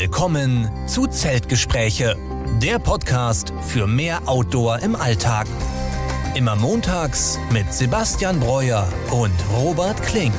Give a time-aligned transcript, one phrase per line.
[0.00, 2.16] Willkommen zu Zeltgespräche,
[2.62, 5.46] der Podcast für mehr Outdoor im Alltag.
[6.34, 10.32] Immer montags mit Sebastian Breuer und Robert Klink.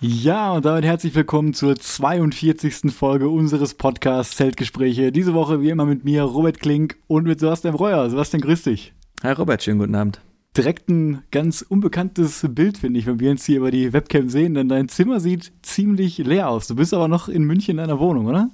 [0.00, 2.92] Ja, und damit herzlich willkommen zur 42.
[2.92, 5.12] Folge unseres Podcasts Zeltgespräche.
[5.12, 8.10] Diese Woche wie immer mit mir, Robert Klink und mit Sebastian Breuer.
[8.10, 8.92] Sebastian, grüß dich.
[9.22, 10.20] Hi Robert, schönen guten Abend
[10.56, 14.54] direkt ein ganz unbekanntes Bild, finde ich, wenn wir uns hier über die Webcam sehen,
[14.54, 16.66] denn dein Zimmer sieht ziemlich leer aus.
[16.66, 18.50] Du bist aber noch in München in deiner Wohnung, oder?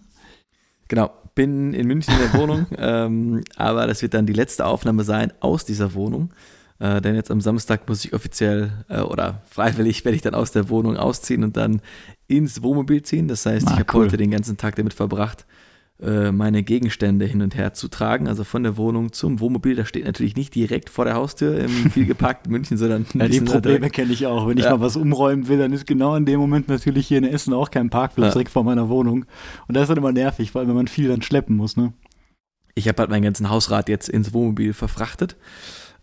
[0.87, 5.05] Genau, bin in München in der Wohnung, ähm, aber das wird dann die letzte Aufnahme
[5.05, 6.30] sein aus dieser Wohnung.
[6.80, 10.52] Äh, denn jetzt am Samstag muss ich offiziell äh, oder freiwillig werde ich dann aus
[10.52, 11.83] der Wohnung ausziehen und dann
[12.29, 13.27] ins Wohnmobil ziehen.
[13.27, 14.05] Das heißt, ah, ich habe cool.
[14.05, 15.46] heute den ganzen Tag damit verbracht,
[16.01, 19.75] äh, meine Gegenstände hin und her zu tragen, also von der Wohnung zum Wohnmobil.
[19.75, 23.41] Das steht natürlich nicht direkt vor der Haustür im viel geparkten München, sondern ja, die
[23.41, 24.47] Probleme kenne ich auch.
[24.47, 24.65] Wenn ja.
[24.65, 27.52] ich mal was umräumen will, dann ist genau in dem Moment natürlich hier in Essen
[27.52, 28.32] auch kein Parkplatz ja.
[28.32, 29.24] direkt vor meiner Wohnung.
[29.66, 31.76] Und das ist dann immer nervig, allem wenn man viel dann schleppen muss.
[31.76, 31.93] Ne?
[32.76, 35.37] Ich habe halt meinen ganzen Hausrat jetzt ins Wohnmobil verfrachtet.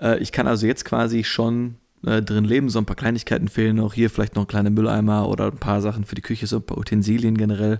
[0.01, 2.69] Äh, ich kann also jetzt quasi schon äh, drin leben.
[2.69, 3.93] So ein paar Kleinigkeiten fehlen noch.
[3.93, 6.65] Hier vielleicht noch ein kleiner Mülleimer oder ein paar Sachen für die Küche, so ein
[6.65, 7.79] paar Utensilien generell.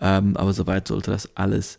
[0.00, 1.78] Ähm, aber soweit sollte das alles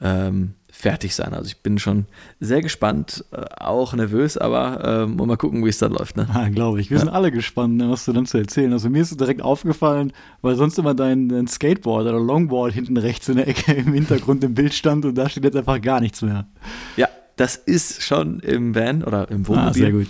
[0.00, 1.32] ähm, fertig sein.
[1.34, 2.06] Also ich bin schon
[2.40, 6.16] sehr gespannt, äh, auch nervös, aber ähm, mal gucken, wie es dann läuft.
[6.16, 6.26] Ne?
[6.32, 6.90] Ah, Glaube ich.
[6.90, 7.04] Wir ja.
[7.04, 8.72] sind alle gespannt, ne, was du dann zu erzählen.
[8.72, 13.28] Also mir ist direkt aufgefallen, weil sonst immer dein, dein Skateboard oder Longboard hinten rechts
[13.28, 16.22] in der Ecke im Hintergrund im Bild stand und da steht jetzt einfach gar nichts
[16.22, 16.46] mehr.
[16.96, 19.70] Ja, das ist schon im Van oder im Wohnmobil.
[19.70, 20.08] Ah, sehr gut.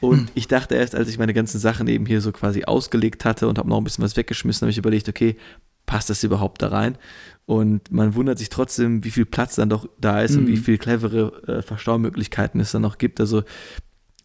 [0.00, 3.48] Und ich dachte erst, als ich meine ganzen Sachen eben hier so quasi ausgelegt hatte
[3.48, 5.36] und habe noch ein bisschen was weggeschmissen, habe ich überlegt, okay,
[5.88, 6.96] passt das überhaupt da rein?
[7.46, 10.40] Und man wundert sich trotzdem, wie viel Platz dann doch da ist mhm.
[10.40, 10.62] und wie mhm.
[10.62, 13.20] viel clevere äh, Verstaumöglichkeiten es dann noch gibt.
[13.20, 13.42] Also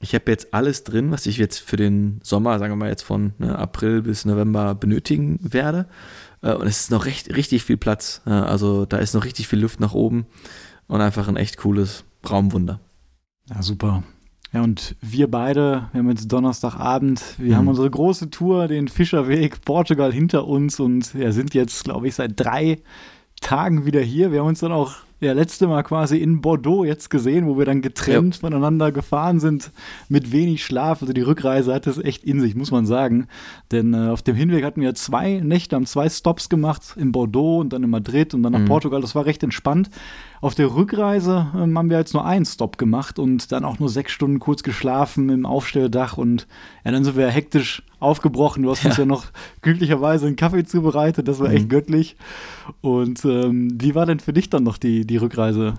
[0.01, 3.03] ich habe jetzt alles drin, was ich jetzt für den Sommer, sagen wir mal jetzt
[3.03, 5.87] von ne, April bis November benötigen werde.
[6.41, 8.21] Äh, und es ist noch recht, richtig viel Platz.
[8.25, 10.25] Äh, also da ist noch richtig viel Luft nach oben
[10.87, 12.81] und einfach ein echt cooles Raumwunder.
[13.49, 14.03] Ja, super.
[14.53, 17.57] Ja, und wir beide, wir haben jetzt Donnerstagabend, wir mhm.
[17.57, 22.15] haben unsere große Tour, den Fischerweg Portugal hinter uns und ja, sind jetzt, glaube ich,
[22.15, 22.77] seit drei
[23.41, 24.31] Tagen wieder hier.
[24.31, 24.93] Wir haben uns dann auch
[25.23, 28.41] ja, letzte Mal quasi in Bordeaux jetzt gesehen, wo wir dann getrennt ja.
[28.41, 29.71] voneinander gefahren sind
[30.09, 31.01] mit wenig Schlaf.
[31.01, 33.27] Also die Rückreise hat es echt in sich, muss man sagen.
[33.71, 37.59] Denn äh, auf dem Hinweg hatten wir zwei Nächte, haben zwei Stops gemacht in Bordeaux
[37.59, 38.65] und dann in Madrid und dann nach mhm.
[38.65, 39.01] Portugal.
[39.01, 39.89] Das war recht entspannt.
[40.43, 43.87] Auf der Rückreise ähm, haben wir jetzt nur einen Stop gemacht und dann auch nur
[43.87, 46.47] sechs Stunden kurz geschlafen im Aufstelldach und
[46.83, 48.63] ja, dann sind wir hektisch aufgebrochen.
[48.63, 48.89] Du hast ja.
[48.89, 49.27] uns ja noch
[49.61, 51.55] glücklicherweise einen Kaffee zubereitet, das war mhm.
[51.55, 52.17] echt göttlich.
[52.81, 55.75] Und ähm, wie war denn für dich dann noch die, die Rückreise?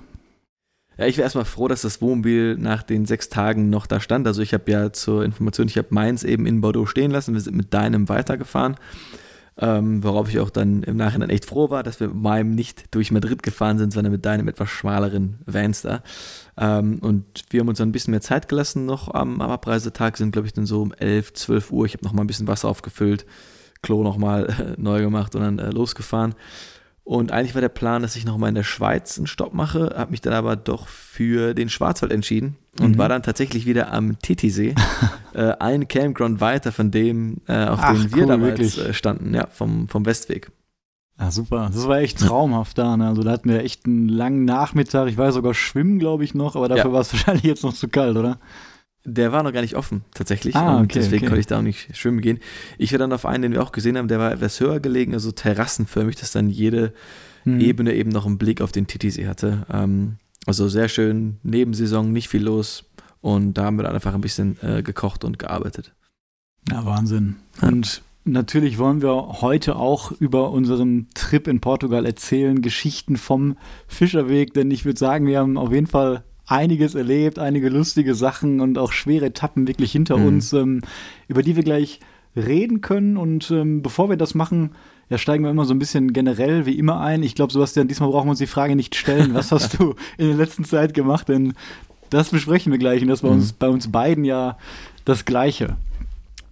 [0.97, 4.27] Ja, ich wäre erstmal froh, dass das Wohnmobil nach den sechs Tagen noch da stand.
[4.27, 7.35] Also ich habe ja zur Information, ich habe meins eben in Bordeaux stehen lassen.
[7.35, 8.77] Wir sind mit deinem weitergefahren.
[9.57, 12.93] Ähm, worauf ich auch dann im Nachhinein echt froh war, dass wir mit meinem nicht
[12.93, 16.03] durch Madrid gefahren sind, sondern mit deinem etwas schmaleren Vans da.
[16.57, 20.17] Ähm, und wir haben uns dann ein bisschen mehr Zeit gelassen noch am, am Abreisetag,
[20.17, 21.87] sind glaube ich dann so um 11, 12 Uhr.
[21.87, 23.27] Ich habe nochmal ein bisschen Wasser aufgefüllt,
[23.81, 26.35] Klo nochmal äh, neu gemacht und dann äh, losgefahren.
[27.05, 30.11] Und eigentlich war der Plan, dass ich nochmal in der Schweiz einen Stopp mache, habe
[30.11, 32.99] mich dann aber doch für den Schwarzwald entschieden und mhm.
[32.99, 34.75] war dann tatsächlich wieder am Titisee,
[35.35, 39.35] äh, ein Campground weiter von dem, äh, auf Ach, dem wir cool, damals äh, standen,
[39.35, 40.51] ja, vom, vom Westweg.
[41.19, 41.71] Ja, super.
[41.73, 42.97] Das war echt traumhaft da.
[42.97, 43.07] Ne?
[43.07, 45.09] Also da hatten wir echt einen langen Nachmittag.
[45.09, 46.93] Ich war sogar schwimmen, glaube ich, noch, aber dafür ja.
[46.93, 48.39] war es wahrscheinlich jetzt noch zu kalt, oder?
[49.07, 50.57] Der war noch gar nicht offen, tatsächlich.
[50.57, 51.27] Ah, okay, und deswegen okay.
[51.27, 52.41] konnte ich da auch nicht schwimmen gehen.
[52.79, 55.13] Ich war dann auf einen, den wir auch gesehen haben, der war etwas höher gelegen,
[55.13, 56.95] also terrassenförmig, dass dann jede
[57.43, 57.61] hm.
[57.61, 59.67] Ebene eben noch einen Blick auf den Titisee hatte.
[59.71, 60.17] Ähm,
[60.47, 62.85] also sehr schön, Nebensaison, nicht viel los.
[63.21, 65.95] Und da haben wir dann einfach ein bisschen äh, gekocht und gearbeitet.
[66.71, 67.37] Ja, Wahnsinn.
[67.61, 67.69] Ja.
[67.69, 73.57] Und natürlich wollen wir heute auch über unseren Trip in Portugal erzählen, Geschichten vom
[73.87, 78.61] Fischerweg, denn ich würde sagen, wir haben auf jeden Fall einiges erlebt, einige lustige Sachen
[78.61, 80.27] und auch schwere Etappen wirklich hinter mhm.
[80.27, 80.81] uns, ähm,
[81.29, 82.01] über die wir gleich
[82.37, 83.17] reden können.
[83.17, 84.71] Und ähm, bevor wir das machen,
[85.09, 87.23] ja, steigen wir immer so ein bisschen generell wie immer ein.
[87.23, 90.29] Ich glaube, Sebastian, diesmal brauchen wir uns die Frage nicht stellen, was hast du in
[90.29, 91.29] der letzten Zeit gemacht?
[91.29, 91.55] Denn
[92.11, 93.37] das besprechen wir gleich und das war mhm.
[93.37, 94.57] uns bei uns beiden ja
[95.05, 95.77] das Gleiche.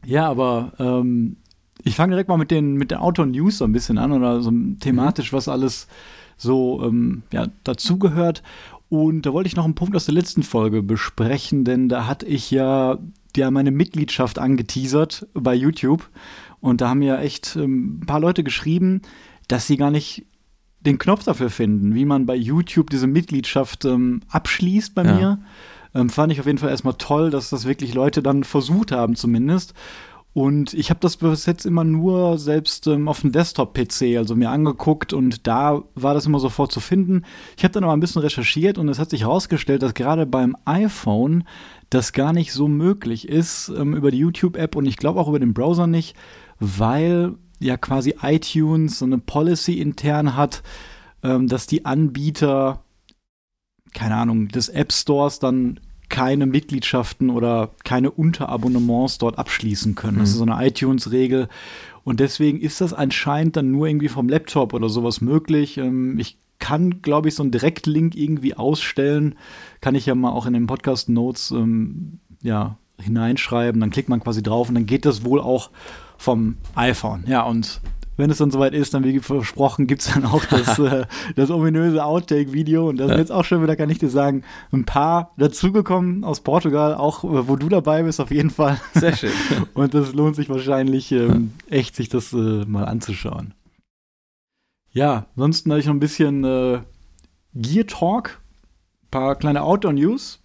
[0.05, 1.37] Ja, aber ähm,
[1.85, 4.53] ich fange direkt mal mit den, mit den Auto-News so ein bisschen an oder so
[4.81, 5.88] thematisch, was alles
[6.37, 8.43] so ähm, ja, dazugehört.
[8.93, 12.27] Und da wollte ich noch einen Punkt aus der letzten Folge besprechen, denn da hatte
[12.27, 12.99] ich ja,
[13.35, 16.11] ja meine Mitgliedschaft angeteasert bei YouTube.
[16.61, 19.00] Und da haben ja echt ähm, ein paar Leute geschrieben,
[19.49, 20.27] dass sie gar nicht
[20.81, 25.15] den Knopf dafür finden, wie man bei YouTube diese Mitgliedschaft ähm, abschließt bei ja.
[25.15, 25.38] mir.
[25.95, 29.17] Ähm, fand ich auf jeden Fall erstmal toll, dass das wirklich Leute dann versucht haben
[29.17, 29.73] zumindest.
[30.34, 34.50] Und ich habe das bis jetzt immer nur selbst ähm, auf dem Desktop-PC, also mir
[34.50, 37.25] angeguckt und da war das immer sofort zu finden.
[37.56, 40.56] Ich habe dann aber ein bisschen recherchiert und es hat sich herausgestellt, dass gerade beim
[40.64, 41.44] iPhone
[41.90, 45.38] das gar nicht so möglich ist ähm, über die YouTube-App und ich glaube auch über
[45.38, 46.17] den Browser nicht,
[46.58, 50.62] weil ja quasi iTunes so eine Policy intern hat,
[51.23, 52.82] ähm, dass die Anbieter,
[53.93, 55.78] keine Ahnung, des App Stores dann
[56.12, 60.19] keine Mitgliedschaften oder keine Unterabonnements dort abschließen können.
[60.19, 60.20] Mhm.
[60.20, 61.49] Das ist so eine iTunes-Regel.
[62.05, 65.79] Und deswegen ist das anscheinend dann nur irgendwie vom Laptop oder sowas möglich.
[65.79, 69.37] Ähm, ich kann, glaube ich, so einen Direktlink irgendwie ausstellen.
[69.81, 73.81] Kann ich ja mal auch in den Podcast-Notes ähm, ja, hineinschreiben.
[73.81, 75.70] Dann klickt man quasi drauf und dann geht das wohl auch
[76.19, 77.25] vom iPhone.
[77.26, 77.81] Ja, und
[78.17, 81.50] wenn es dann soweit ist, dann wie versprochen, gibt es dann auch das, äh, das
[81.50, 82.88] ominöse Outtake-Video.
[82.88, 86.41] Und da sind jetzt auch schon wieder, kann ich dir sagen, ein paar dazugekommen aus
[86.41, 88.81] Portugal, auch äh, wo du dabei bist, auf jeden Fall.
[88.94, 89.32] Sehr schön.
[89.75, 93.55] Und das lohnt sich wahrscheinlich ähm, echt, sich das äh, mal anzuschauen.
[94.93, 96.81] Ja, ansonsten habe ich noch ein bisschen äh,
[97.55, 98.41] Gear Talk,
[99.05, 100.41] ein paar kleine Outdoor-News.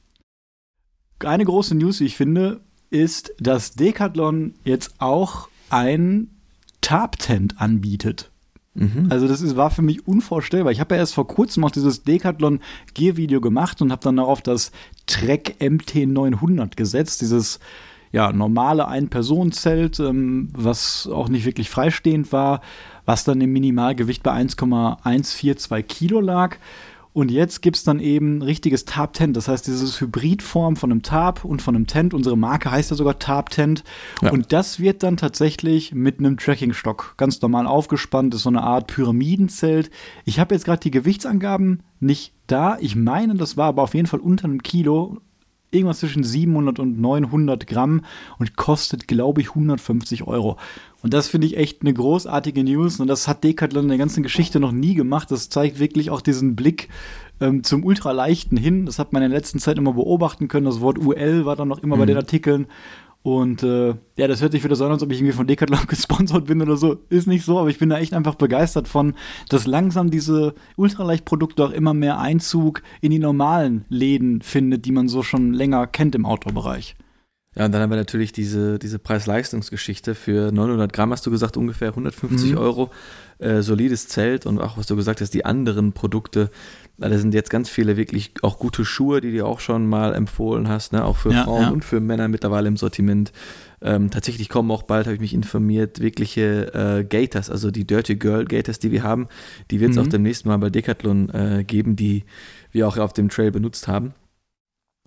[1.19, 6.37] Eine große News, wie ich finde, ist, dass Decathlon jetzt auch ein
[6.82, 8.32] Tarp-Tent anbietet.
[8.74, 9.08] Mhm.
[9.10, 10.72] Also das ist, war für mich unvorstellbar.
[10.72, 12.60] Ich habe ja erst vor kurzem auch dieses Decathlon
[12.94, 14.72] Gear-Video gemacht und habe dann auf das
[15.08, 17.60] Trek MT900 gesetzt, dieses
[18.12, 22.62] ja, normale Ein-Personen-Zelt, ähm, was auch nicht wirklich freistehend war,
[23.06, 26.58] was dann im Minimalgewicht bei 1,142 Kilo lag.
[27.18, 29.36] Und jetzt gibt es dann eben richtiges Tarp-Tent.
[29.36, 32.14] Das heißt, dieses Hybridform von einem Tarp und von einem Tent.
[32.14, 33.84] Unsere Marke heißt ja sogar Tarp-Tent.
[34.22, 34.30] Ja.
[34.30, 38.36] Und das wird dann tatsächlich mit einem Trackingstock ganz normal aufgespannt.
[38.36, 39.90] Das ist so eine Art Pyramidenzelt.
[40.25, 42.78] Ich habe jetzt gerade die Gewichtsangaben nicht da.
[42.81, 45.18] Ich meine, das war aber auf jeden Fall unter einem Kilo
[45.72, 48.04] irgendwas zwischen 700 und 900 Gramm
[48.40, 50.58] und kostet, glaube ich, 150 Euro.
[51.04, 54.24] Und das finde ich echt eine großartige News und das hat Decathlon in der ganzen
[54.24, 55.30] Geschichte noch nie gemacht.
[55.31, 56.90] Das zeigt wirklich auch diesen Blick
[57.40, 58.86] ähm, zum Ultraleichten hin.
[58.86, 60.66] Das hat man in der letzten Zeit immer beobachten können.
[60.66, 62.00] Das Wort UL war dann noch immer mhm.
[62.00, 62.68] bei den Artikeln.
[63.28, 65.82] Und äh, ja, das hört sich wieder so an, als ob ich irgendwie von Decathlon
[65.90, 66.96] gesponsert bin oder so.
[67.10, 69.16] Ist nicht so, aber ich bin da echt einfach begeistert von,
[69.50, 75.10] dass langsam diese Ultraleichtprodukte auch immer mehr Einzug in die normalen Läden findet, die man
[75.10, 76.96] so schon länger kennt im Outdoor-Bereich.
[77.57, 80.13] Ja, und dann haben wir natürlich diese, diese Preis-Leistungs-Geschichte.
[80.13, 82.57] Für 900 Gramm hast du gesagt, ungefähr 150 mhm.
[82.57, 82.92] Euro.
[83.39, 86.50] Äh, solides Zelt und auch, was du gesagt hast, die anderen Produkte.
[86.98, 90.68] Da sind jetzt ganz viele wirklich auch gute Schuhe, die du auch schon mal empfohlen
[90.68, 91.04] hast, ne?
[91.04, 91.69] auch für ja, Frauen ja.
[91.69, 93.31] und für Männer mittlerweile im Sortiment.
[93.80, 98.15] Ähm, tatsächlich kommen auch bald, habe ich mich informiert, wirkliche äh, Gators, also die Dirty
[98.15, 99.27] Girl Gators, die wir haben.
[99.69, 100.04] Die wird es mhm.
[100.04, 102.24] auch demnächst mal bei Decathlon äh, geben, die
[102.71, 104.13] wir auch auf dem Trail benutzt haben.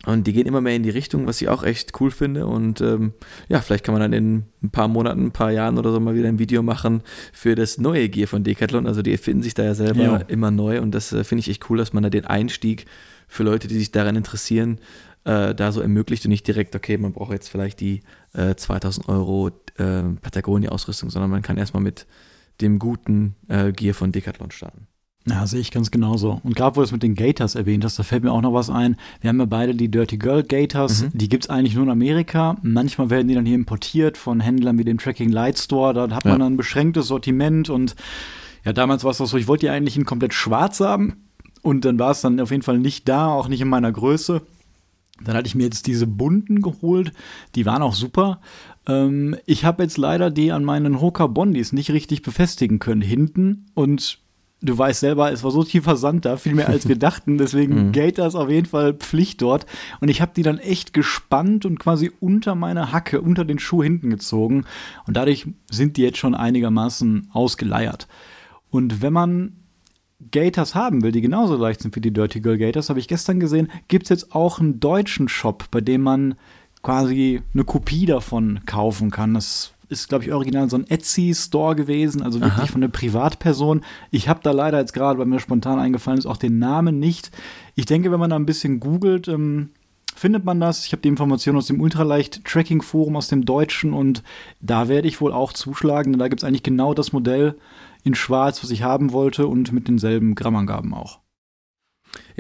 [0.07, 2.47] Und die gehen immer mehr in die Richtung, was ich auch echt cool finde.
[2.47, 3.13] Und ähm,
[3.49, 6.15] ja, vielleicht kann man dann in ein paar Monaten, ein paar Jahren oder so mal
[6.15, 7.03] wieder ein Video machen
[7.33, 8.87] für das neue Gear von Decathlon.
[8.87, 10.17] Also die erfinden sich da ja selber ja.
[10.29, 10.81] immer neu.
[10.81, 12.87] Und das äh, finde ich echt cool, dass man da den Einstieg
[13.29, 14.81] für Leute, die sich daran interessieren,
[15.25, 18.01] äh, da so ermöglicht und nicht direkt, okay, man braucht jetzt vielleicht die
[18.33, 22.07] äh, 2000 Euro äh, Patagonia-Ausrüstung, sondern man kann erstmal mit
[22.63, 24.87] dem guten äh, Gear von Decathlon starten.
[25.27, 26.41] Ja, sehe ich ganz genauso.
[26.43, 28.55] Und gerade wo du es mit den Gators erwähnt hast, da fällt mir auch noch
[28.55, 28.97] was ein.
[29.21, 31.03] Wir haben ja beide die Dirty Girl Gators.
[31.03, 31.11] Mhm.
[31.13, 32.57] Die gibt es eigentlich nur in Amerika.
[32.63, 35.93] Manchmal werden die dann hier importiert von Händlern wie dem Tracking Light Store.
[35.93, 36.39] Da hat man ja.
[36.39, 37.69] dann ein beschränktes Sortiment.
[37.69, 37.97] Und
[38.65, 41.25] ja, damals war es auch so, ich wollte die eigentlich in komplett schwarz haben.
[41.63, 44.41] Und dann war es dann auf jeden Fall nicht da, auch nicht in meiner Größe.
[45.23, 47.13] Dann hatte ich mir jetzt diese bunten geholt.
[47.55, 48.41] Die waren auch super.
[48.89, 53.67] Ähm, ich habe jetzt leider die an meinen Hoka Bondis nicht richtig befestigen können hinten.
[53.75, 54.19] Und
[54.63, 57.39] du weißt selber, es war so tiefer Sand da, viel mehr als wir dachten.
[57.39, 57.93] Deswegen mhm.
[57.93, 59.67] Gators auf jeden Fall Pflicht dort.
[60.01, 63.83] Und ich habe die dann echt gespannt und quasi unter meine Hacke, unter den Schuh
[63.83, 64.65] hinten gezogen.
[65.07, 68.07] Und dadurch sind die jetzt schon einigermaßen ausgeleiert.
[68.71, 69.57] Und wenn man
[70.31, 73.41] Gators haben will, die genauso leicht sind wie die Dirty Girl Gators, habe ich gestern
[73.41, 76.35] gesehen, gibt es jetzt auch einen deutschen Shop, bei dem man
[76.83, 79.35] quasi eine Kopie davon kaufen kann.
[79.35, 82.73] Das ist, glaube ich, original so ein Etsy-Store gewesen, also wirklich Aha.
[82.73, 83.83] von einer Privatperson.
[84.11, 87.31] Ich habe da leider jetzt gerade, weil mir spontan eingefallen ist, auch den Namen nicht.
[87.75, 89.71] Ich denke, wenn man da ein bisschen googelt, ähm,
[90.15, 90.87] findet man das.
[90.87, 94.23] Ich habe die Information aus dem Ultraleicht-Tracking-Forum aus dem Deutschen und
[94.61, 97.57] da werde ich wohl auch zuschlagen, denn da gibt es eigentlich genau das Modell
[98.05, 101.21] in schwarz, was ich haben wollte und mit denselben Grammangaben auch.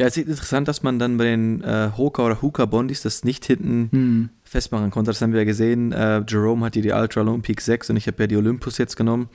[0.00, 3.22] Ja, es ist interessant, dass man dann bei den äh, Hoka oder Hoka Bondis das
[3.22, 4.28] nicht hinten hm.
[4.42, 5.10] festmachen konnte.
[5.10, 5.92] Das haben wir ja gesehen.
[5.92, 8.78] Äh, Jerome hat hier die Ultra Lone Peak 6 und ich habe ja die Olympus
[8.78, 9.28] jetzt genommen.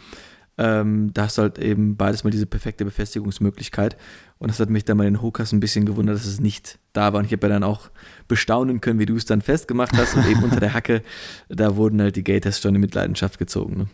[0.57, 3.95] Ähm, da hast du halt eben beides mal diese perfekte Befestigungsmöglichkeit.
[4.39, 7.13] Und das hat mich dann bei den Hokas ein bisschen gewundert, dass es nicht da
[7.13, 7.19] war.
[7.19, 7.91] Und ich habe ja dann auch
[8.27, 10.15] bestaunen können, wie du es dann festgemacht hast.
[10.15, 11.03] Und eben unter der Hacke,
[11.47, 13.77] da wurden halt die Gators schon in Mitleidenschaft gezogen.
[13.77, 13.87] Ne?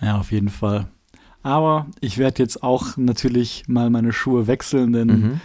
[0.00, 0.86] Ja, auf jeden Fall.
[1.42, 5.40] Aber ich werde jetzt auch natürlich mal meine Schuhe wechseln, denn mhm.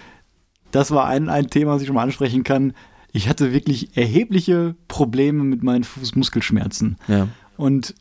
[0.72, 2.74] Das war ein, ein Thema, was ich schon mal ansprechen kann.
[3.12, 6.98] Ich hatte wirklich erhebliche Probleme mit meinen Fußmuskelschmerzen.
[7.08, 7.28] Ja.
[7.58, 7.96] Und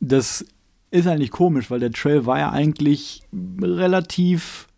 [0.00, 0.44] das
[0.90, 3.22] ist eigentlich komisch, weil der Trail war ja eigentlich
[3.60, 4.68] relativ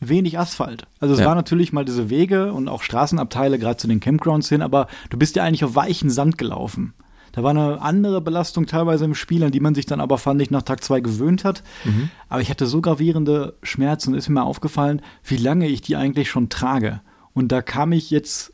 [0.00, 0.86] wenig Asphalt.
[1.00, 1.26] Also es ja.
[1.26, 5.16] war natürlich mal diese Wege und auch Straßenabteile gerade zu den Campgrounds hin, aber du
[5.16, 6.92] bist ja eigentlich auf weichen Sand gelaufen.
[7.36, 10.40] Da war eine andere Belastung teilweise im Spiel, an die man sich dann aber, fand
[10.40, 11.62] ich, nach Tag 2 gewöhnt hat.
[11.84, 12.08] Mhm.
[12.30, 16.30] Aber ich hatte so gravierende Schmerzen, ist mir mal aufgefallen, wie lange ich die eigentlich
[16.30, 17.02] schon trage.
[17.34, 18.52] Und da kam ich jetzt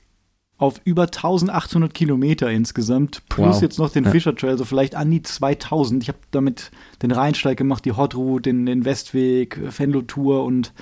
[0.58, 3.62] auf über 1800 Kilometer insgesamt, plus wow.
[3.62, 4.10] jetzt noch den ja.
[4.10, 6.02] Fischer Trail, also vielleicht an die 2000.
[6.02, 6.72] Ich habe damit
[7.02, 10.72] den Rheinsteig gemacht, die Hot Route, den, den Westweg, Fenlo Tour und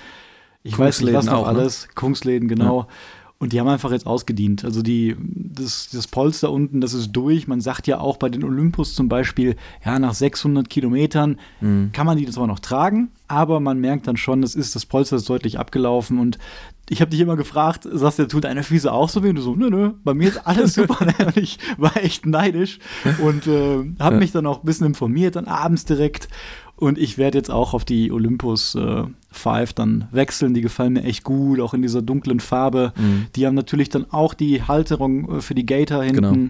[0.63, 1.59] ich weiß nicht was noch auch, ne?
[1.59, 1.93] alles, ne?
[1.95, 2.81] Kungsläden, genau.
[2.81, 2.87] Ja.
[3.41, 4.67] Und die haben einfach jetzt ausgedient.
[4.67, 7.49] Also die, das, das Polster unten, das ist durch.
[7.49, 11.89] Man sagt ja auch bei den Olympus zum Beispiel, ja, nach 600 Kilometern mhm.
[11.95, 15.17] kann man die zwar noch tragen, aber man merkt dann schon, das ist, das Polster
[15.17, 16.37] ist deutlich abgelaufen und
[16.91, 19.31] ich habe dich immer gefragt, sagst du, tut deine Füße auch so weh?
[19.31, 20.99] Und du so, nö, nö, bei mir ist alles super.
[21.27, 22.79] und ich war echt neidisch
[23.23, 26.29] und äh, habe mich dann auch ein bisschen informiert, dann abends direkt.
[26.81, 30.55] Und ich werde jetzt auch auf die Olympus äh, 5 dann wechseln.
[30.55, 32.93] Die gefallen mir echt gut, auch in dieser dunklen Farbe.
[32.97, 33.27] Mhm.
[33.37, 36.23] Die haben natürlich dann auch die Halterung äh, für die Gator hinten.
[36.23, 36.49] Genau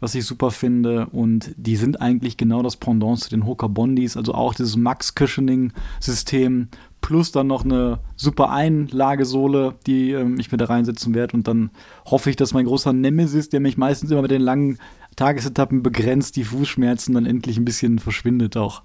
[0.00, 1.06] was ich super finde.
[1.06, 5.14] Und die sind eigentlich genau das Pendant zu den Hoka Bondis, also auch dieses Max
[5.14, 6.68] Cushioning-System
[7.00, 11.36] plus dann noch eine super Einlagesohle, die ähm, ich mir da reinsetzen werde.
[11.36, 11.70] Und dann
[12.04, 14.78] hoffe ich, dass mein großer Nemesis, der mich meistens immer mit den langen
[15.16, 18.82] Tagesetappen begrenzt, die Fußschmerzen dann endlich ein bisschen verschwindet auch.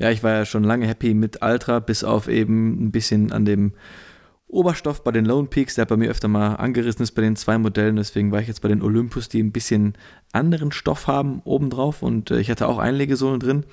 [0.00, 3.44] Ja, ich war ja schon lange happy mit Ultra, bis auf eben ein bisschen an
[3.44, 3.74] dem
[4.48, 7.58] Oberstoff bei den Lone Peaks, der bei mir öfter mal angerissen ist bei den zwei
[7.58, 7.96] Modellen.
[7.96, 9.92] Deswegen war ich jetzt bei den Olympus, die ein bisschen
[10.32, 12.02] anderen Stoff haben obendrauf.
[12.02, 13.64] Und äh, ich hatte auch Einlegesohlen drin.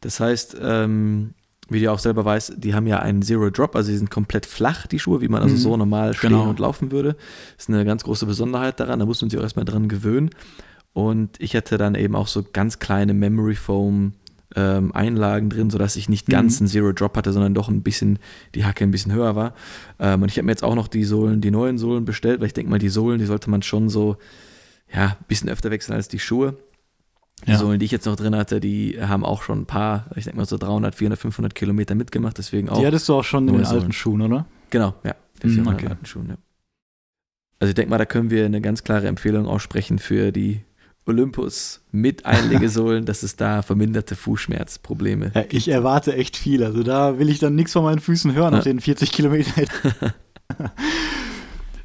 [0.00, 1.34] Das heißt, ähm,
[1.68, 4.46] wie du auch selber weißt, die haben ja einen Zero Drop, also die sind komplett
[4.46, 5.60] flach, die Schuhe, wie man also mhm.
[5.60, 6.48] so normal stehen genau.
[6.48, 7.16] und laufen würde.
[7.56, 10.30] Das ist eine ganz große Besonderheit daran, da muss man sich auch erstmal dran gewöhnen.
[10.92, 14.12] Und ich hatte dann eben auch so ganz kleine Memory Foam
[14.56, 16.64] ähm, Einlagen drin, sodass ich nicht ganz mhm.
[16.64, 18.18] einen Zero Drop hatte, sondern doch ein bisschen,
[18.54, 19.54] die Hacke ein bisschen höher war.
[19.98, 22.46] Ähm, und ich habe mir jetzt auch noch die Sohlen, die neuen Sohlen bestellt, weil
[22.46, 24.16] ich denke mal, die Sohlen, die sollte man schon so,
[24.92, 26.56] ja, ein bisschen öfter wechseln als die Schuhe.
[27.46, 27.58] Die ja.
[27.58, 30.38] Sohlen, die ich jetzt noch drin hatte, die haben auch schon ein paar, ich denke
[30.38, 32.78] mal so 300, 400, 500 Kilometer mitgemacht, deswegen auch.
[32.78, 33.80] Die hattest du auch schon in den Sohlen.
[33.80, 34.46] alten Schuhen, oder?
[34.70, 35.14] Genau, ja.
[35.42, 35.88] Mm, okay.
[35.88, 36.36] alten Schuhen, ja.
[37.58, 40.62] Also ich denke mal, da können wir eine ganz klare Empfehlung aussprechen für die
[41.06, 46.64] Olympus mit Einlegesohlen, dass es da verminderte Fußschmerzprobleme ja, Ich erwarte echt viel.
[46.64, 48.58] Also da will ich dann nichts von meinen Füßen hören ja.
[48.58, 49.66] auf den 40 Kilometern.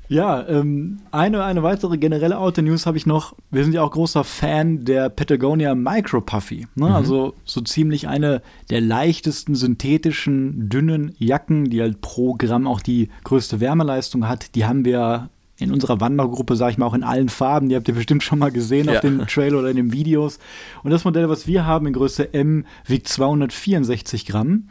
[0.10, 3.36] Ja, ähm, eine, eine weitere generelle Auto-News habe ich noch.
[3.52, 6.66] Wir sind ja auch großer Fan der Patagonia Micro Puffy.
[6.74, 6.88] Ne?
[6.88, 6.96] Mhm.
[6.96, 13.10] Also so ziemlich eine der leichtesten synthetischen, dünnen Jacken, die halt pro Gramm auch die
[13.24, 14.56] größte Wärmeleistung hat.
[14.56, 17.70] Die haben wir in unserer Wandergruppe, sage ich mal, auch in allen Farben.
[17.70, 18.96] Die habt ihr bestimmt schon mal gesehen ja.
[18.96, 20.40] auf dem Trailer oder in den Videos.
[20.84, 24.68] Und das Modell, was wir haben in Größe M, wiegt 264 Gramm.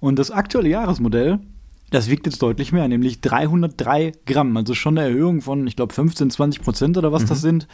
[0.00, 1.40] Und das aktuelle Jahresmodell
[1.90, 4.56] das wiegt jetzt deutlich mehr, nämlich 303 Gramm.
[4.56, 7.28] Also schon eine Erhöhung von, ich glaube, 15, 20 Prozent oder was mhm.
[7.28, 7.68] das sind.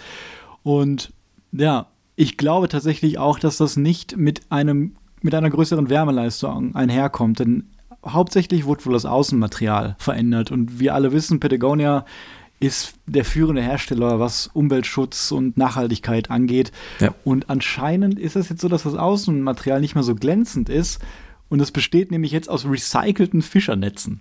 [0.63, 1.13] Und
[1.53, 7.41] ja, ich glaube tatsächlich auch, dass das nicht mit einem mit einer größeren Wärmeleistung einherkommt,
[7.41, 7.65] denn
[8.07, 12.05] hauptsächlich wurde wohl das Außenmaterial verändert und wir alle wissen, Patagonia
[12.59, 16.73] ist der führende Hersteller, was Umweltschutz und Nachhaltigkeit angeht.
[17.01, 17.15] Ja.
[17.25, 21.01] Und anscheinend ist es jetzt so, dass das Außenmaterial nicht mehr so glänzend ist,
[21.49, 24.21] und es besteht nämlich jetzt aus recycelten Fischernetzen.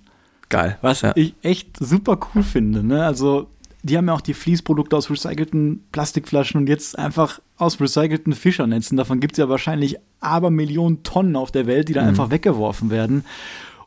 [0.50, 0.78] Geil.
[0.82, 1.14] Was ja.
[1.16, 2.84] ich echt super cool finde.
[2.84, 3.04] Ne?
[3.04, 3.48] Also,
[3.82, 8.98] die haben ja auch die Fließprodukte aus recycelten Plastikflaschen und jetzt einfach aus recycelten Fischernetzen.
[8.98, 12.10] Davon gibt es ja wahrscheinlich aber Millionen Tonnen auf der Welt, die da mhm.
[12.10, 13.26] einfach weggeworfen werden.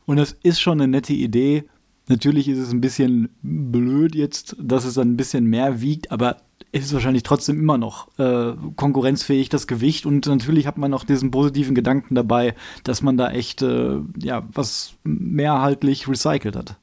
[0.05, 1.65] Und das ist schon eine nette Idee.
[2.09, 6.37] Natürlich ist es ein bisschen blöd jetzt, dass es dann ein bisschen mehr wiegt, aber
[6.71, 10.07] es ist wahrscheinlich trotzdem immer noch äh, konkurrenzfähig, das Gewicht.
[10.07, 14.47] Und natürlich hat man noch diesen positiven Gedanken dabei, dass man da echt äh, ja,
[14.51, 16.77] was mehrhaltlich recycelt hat.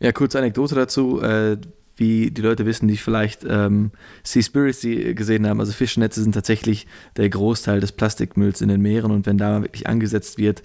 [0.00, 1.20] Ja, kurze Anekdote dazu.
[1.20, 1.58] Äh,
[1.96, 3.90] wie die Leute wissen, die vielleicht ähm,
[4.24, 5.60] Seaspiracy gesehen haben.
[5.60, 9.86] Also Fischnetze sind tatsächlich der Großteil des Plastikmülls in den Meeren und wenn da wirklich
[9.86, 10.62] angesetzt wird,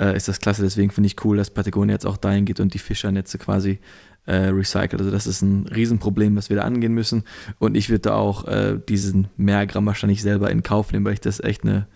[0.00, 0.62] äh, ist das klasse.
[0.62, 3.78] Deswegen finde ich cool, dass Patagonia jetzt auch dahin geht und die Fischernetze quasi
[4.26, 5.00] äh, recycelt.
[5.00, 7.24] Also das ist ein Riesenproblem, was wir da angehen müssen.
[7.58, 11.20] Und ich würde da auch äh, diesen Mehrgramm wahrscheinlich selber in Kauf nehmen, weil ich
[11.20, 11.86] das echt eine,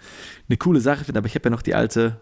[0.49, 1.19] eine coole Sache finde.
[1.19, 2.21] Aber ich habe ja noch die alte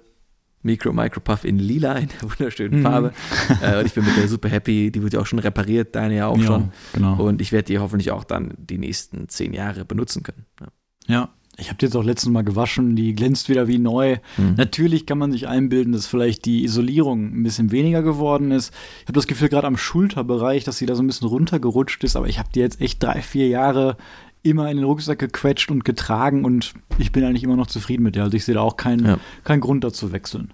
[0.62, 2.82] Micro Micro Puff in lila, in der wunderschönen mhm.
[2.82, 3.12] Farbe.
[3.62, 4.90] äh, und ich bin mit der super happy.
[4.92, 6.72] Die wird ja auch schon repariert, deine ja auch ja, schon.
[6.92, 7.20] Genau.
[7.22, 10.46] Und ich werde die hoffentlich auch dann die nächsten zehn Jahre benutzen können.
[10.60, 10.66] Ja.
[11.08, 11.28] ja.
[11.58, 14.16] Ich habe die jetzt auch letztes Mal gewaschen, die glänzt wieder wie neu.
[14.38, 14.54] Mhm.
[14.56, 18.72] Natürlich kann man sich einbilden, dass vielleicht die Isolierung ein bisschen weniger geworden ist.
[19.02, 22.16] Ich habe das Gefühl, gerade am Schulterbereich, dass sie da so ein bisschen runtergerutscht ist,
[22.16, 23.96] aber ich habe die jetzt echt drei, vier Jahre
[24.42, 28.16] immer in den Rucksack gequetscht und getragen und ich bin eigentlich immer noch zufrieden mit
[28.16, 28.24] der.
[28.24, 29.18] Also ich sehe da auch keinen ja.
[29.44, 30.52] keinen Grund dazu wechseln.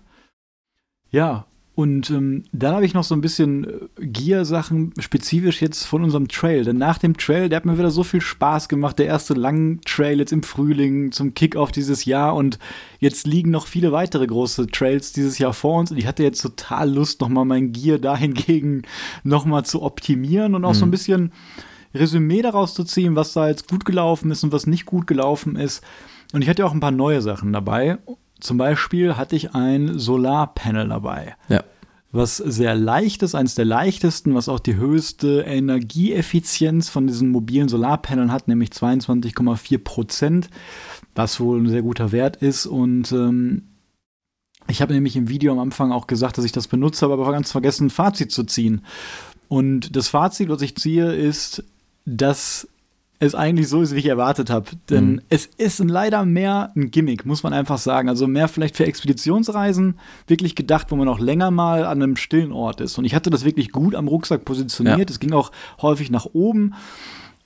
[1.11, 1.47] Ja,
[1.79, 6.27] und ähm, dann habe ich noch so ein bisschen äh, Gear-Sachen spezifisch jetzt von unserem
[6.27, 6.65] Trail.
[6.65, 8.99] Denn nach dem Trail, der hat mir wieder so viel Spaß gemacht.
[8.99, 12.35] Der erste lange Trail jetzt im Frühling zum Kickoff dieses Jahr.
[12.35, 12.59] Und
[12.99, 15.93] jetzt liegen noch viele weitere große Trails dieses Jahr vor uns.
[15.93, 18.83] Und ich hatte jetzt total Lust, nochmal mein Gear dahingegen
[19.23, 20.79] nochmal zu optimieren und auch mhm.
[20.79, 20.91] so ein mhm.
[20.91, 21.33] bisschen
[21.95, 25.55] Resümee daraus zu ziehen, was da jetzt gut gelaufen ist und was nicht gut gelaufen
[25.55, 25.85] ist.
[26.33, 27.99] Und ich hatte auch ein paar neue Sachen dabei.
[28.41, 31.37] Zum Beispiel hatte ich ein Solarpanel dabei.
[31.49, 31.65] Ja.
[32.11, 37.69] Was sehr leicht ist, eines der leichtesten, was auch die höchste Energieeffizienz von diesen mobilen
[37.69, 40.51] Solarpaneln hat, nämlich 22,4 Prozent,
[41.15, 42.65] was wohl ein sehr guter Wert ist.
[42.65, 43.65] Und ähm,
[44.69, 47.31] ich habe nämlich im Video am Anfang auch gesagt, dass ich das benutze, habe aber
[47.33, 48.83] ganz vergessen, ein Fazit zu ziehen.
[49.49, 51.65] Und das Fazit, was ich ziehe, ist,
[52.07, 52.69] dass
[53.21, 54.71] es eigentlich so ist, wie ich erwartet habe.
[54.91, 55.21] Denn mhm.
[55.29, 58.09] es ist leider mehr ein Gimmick, muss man einfach sagen.
[58.09, 62.53] Also mehr vielleicht für Expeditionsreisen wirklich gedacht, wo man auch länger mal an einem stillen
[62.53, 62.97] Ort ist.
[62.99, 65.11] Und ich hatte das wirklich gut am Rucksack positioniert.
[65.11, 65.51] Es ging auch
[65.83, 66.75] häufig nach oben.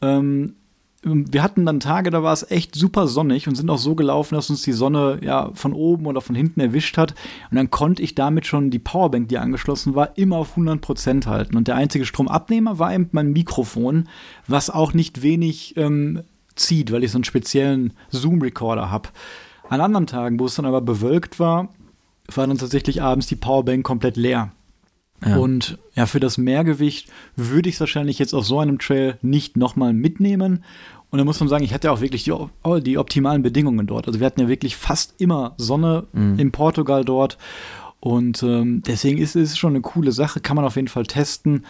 [0.03, 0.57] Ähm,
[1.05, 4.37] wir hatten dann Tage, da war es echt super sonnig und sind auch so gelaufen,
[4.37, 7.15] dass uns die Sonne ja von oben oder von hinten erwischt hat.
[7.51, 11.27] Und dann konnte ich damit schon die Powerbank, die angeschlossen war, immer auf 100 Prozent
[11.27, 11.57] halten.
[11.57, 14.09] Und der einzige Stromabnehmer war eben mein Mikrofon,
[14.47, 16.23] was auch nicht wenig ähm,
[16.55, 19.09] zieht, weil ich so einen speziellen Zoom-Recorder habe.
[19.69, 21.69] An anderen Tagen, wo es dann aber bewölkt war,
[22.33, 24.53] war dann tatsächlich abends die Powerbank komplett leer.
[25.25, 25.37] Ja.
[25.37, 29.57] Und ja, für das Mehrgewicht würde ich es wahrscheinlich jetzt auf so einem Trail nicht
[29.57, 30.65] nochmal mitnehmen.
[31.11, 32.33] Und da muss man sagen, ich hatte auch wirklich die,
[32.81, 34.07] die optimalen Bedingungen dort.
[34.07, 36.39] Also wir hatten ja wirklich fast immer Sonne mhm.
[36.39, 37.37] in Portugal dort.
[38.01, 41.67] Und ähm, deswegen ist es schon eine coole Sache, kann man auf jeden Fall testen.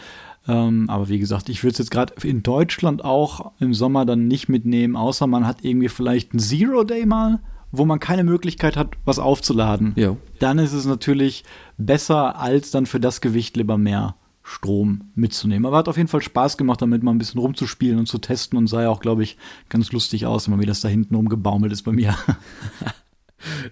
[0.48, 4.28] Ähm, aber wie gesagt, ich würde es jetzt gerade in Deutschland auch im Sommer dann
[4.28, 7.40] nicht mitnehmen, außer man hat irgendwie vielleicht ein Zero-Day mal
[7.72, 10.18] wo man keine Möglichkeit hat, was aufzuladen, jo.
[10.38, 11.44] dann ist es natürlich
[11.78, 15.66] besser, als dann für das Gewicht lieber mehr Strom mitzunehmen.
[15.66, 18.58] Aber hat auf jeden Fall Spaß gemacht, damit mal ein bisschen rumzuspielen und zu testen
[18.58, 21.72] und sah ja auch, glaube ich, ganz lustig aus, immer wie das da hinten rumgebaumelt
[21.72, 22.16] ist bei mir.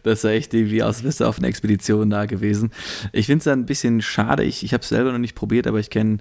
[0.02, 2.72] Das sah echt wie aus, du auf einer Expedition da gewesen.
[3.12, 4.42] Ich finde es ein bisschen schade.
[4.42, 6.18] Ich, ich habe es selber noch nicht probiert, aber ich kenne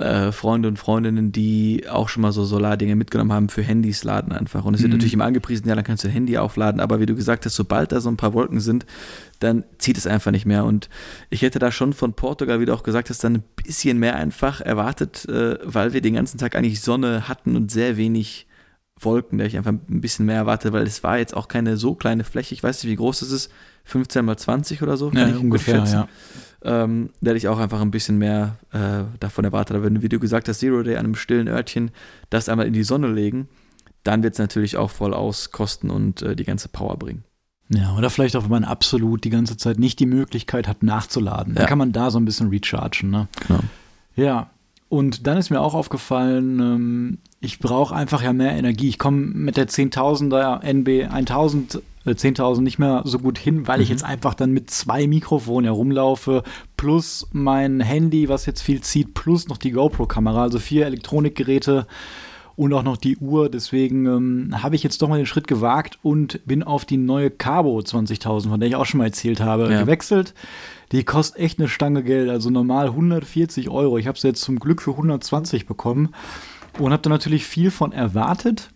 [0.00, 4.32] äh, Freunde und Freundinnen, die auch schon mal so Solardinge mitgenommen haben für Handys laden
[4.32, 4.64] einfach.
[4.64, 4.96] Und es wird mhm.
[4.96, 7.54] natürlich immer angepriesen, ja, dann kannst du ein Handy aufladen, aber wie du gesagt hast,
[7.54, 8.84] sobald da so ein paar Wolken sind,
[9.38, 10.64] dann zieht es einfach nicht mehr.
[10.64, 10.88] Und
[11.30, 14.16] ich hätte da schon von Portugal, wie du auch gesagt hast, dann ein bisschen mehr
[14.16, 18.46] einfach erwartet, äh, weil wir den ganzen Tag eigentlich Sonne hatten und sehr wenig
[18.98, 21.94] Wolken, der ich einfach ein bisschen mehr erwarte, weil es war jetzt auch keine so
[21.94, 22.54] kleine Fläche.
[22.54, 23.52] Ich weiß nicht, wie groß es ist.
[23.84, 26.08] 15 mal 20 oder so, kann ja, ungefähr, ja.
[26.62, 29.76] Ähm, da hätte ich auch einfach ein bisschen mehr äh, davon erwartet.
[29.76, 31.90] Aber wenn du, wie du gesagt hast, Zero Day an einem stillen Örtchen,
[32.30, 33.48] das einmal in die Sonne legen,
[34.04, 37.24] dann wird es natürlich auch voll auskosten und äh, die ganze Power bringen.
[37.68, 41.54] Ja, oder vielleicht auch, wenn man absolut die ganze Zeit nicht die Möglichkeit hat, nachzuladen.
[41.54, 41.60] Ja.
[41.60, 43.10] Dann kann man da so ein bisschen rechargen.
[43.10, 43.28] Ne?
[43.46, 43.60] Genau.
[44.14, 44.50] Ja,
[44.88, 48.88] und dann ist mir auch aufgefallen, ähm, ich brauche einfach ja mehr Energie.
[48.88, 53.78] Ich komme mit der 10.000er NB 1000 äh, 10.000 nicht mehr so gut hin, weil
[53.78, 53.82] mhm.
[53.82, 56.44] ich jetzt einfach dann mit zwei Mikrofonen herumlaufe,
[56.76, 61.86] plus mein Handy, was jetzt viel zieht, plus noch die GoPro-Kamera, also vier Elektronikgeräte
[62.56, 63.48] und auch noch die Uhr.
[63.48, 67.30] Deswegen ähm, habe ich jetzt doch mal den Schritt gewagt und bin auf die neue
[67.30, 69.80] Cabo 20.000, von der ich auch schon mal erzählt habe, ja.
[69.80, 70.34] gewechselt.
[70.92, 73.98] Die kostet echt eine Stange Geld, also normal 140 Euro.
[73.98, 76.10] Ich habe sie jetzt zum Glück für 120 bekommen
[76.78, 78.70] und habe da natürlich viel von erwartet.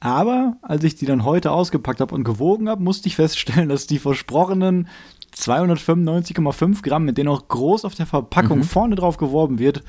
[0.00, 3.86] Aber als ich die dann heute ausgepackt habe und gewogen habe, musste ich feststellen, dass
[3.86, 4.88] die versprochenen
[5.36, 8.64] 295,5 Gramm, mit denen auch groß auf der Verpackung mhm.
[8.64, 9.82] vorne drauf geworben wird,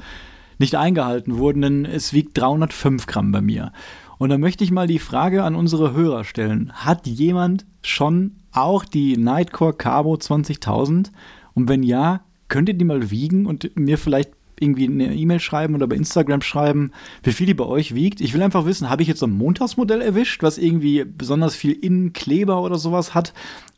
[0.57, 3.71] nicht eingehalten wurden, denn es wiegt 305 Gramm bei mir.
[4.17, 6.71] Und da möchte ich mal die Frage an unsere Hörer stellen.
[6.73, 11.11] Hat jemand schon auch die Nightcore Carbo 20.000?
[11.53, 15.75] Und wenn ja, könnt ihr die mal wiegen und mir vielleicht irgendwie eine E-Mail schreiben
[15.75, 16.91] oder bei Instagram schreiben,
[17.23, 18.21] wie viel die bei euch wiegt.
[18.21, 21.73] Ich will einfach wissen, habe ich jetzt so ein Montagsmodell erwischt, was irgendwie besonders viel
[21.73, 23.33] Innenkleber oder sowas hat?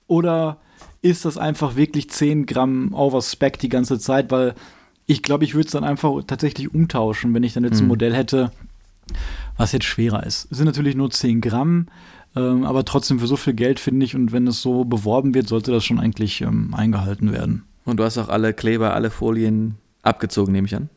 [0.05, 0.57] Oder
[1.01, 4.31] ist das einfach wirklich 10 Gramm Overspec die ganze Zeit?
[4.31, 4.53] Weil
[5.07, 7.89] ich glaube, ich würde es dann einfach tatsächlich umtauschen, wenn ich dann jetzt ein mhm.
[7.89, 8.51] Modell hätte,
[9.55, 10.47] was jetzt schwerer ist.
[10.51, 11.87] Es sind natürlich nur 10 Gramm.
[12.35, 15.47] Ähm, aber trotzdem für so viel Geld finde ich und wenn es so beworben wird,
[15.47, 17.63] sollte das schon eigentlich ähm, eingehalten werden.
[17.85, 20.89] Und du hast auch alle Kleber, alle Folien abgezogen, nehme ich an.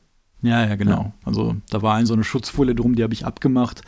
[0.43, 1.03] Ja, ja, genau.
[1.03, 1.13] Ja.
[1.25, 3.83] Also da war ein so eine Schutzfolie drum, die habe ich abgemacht.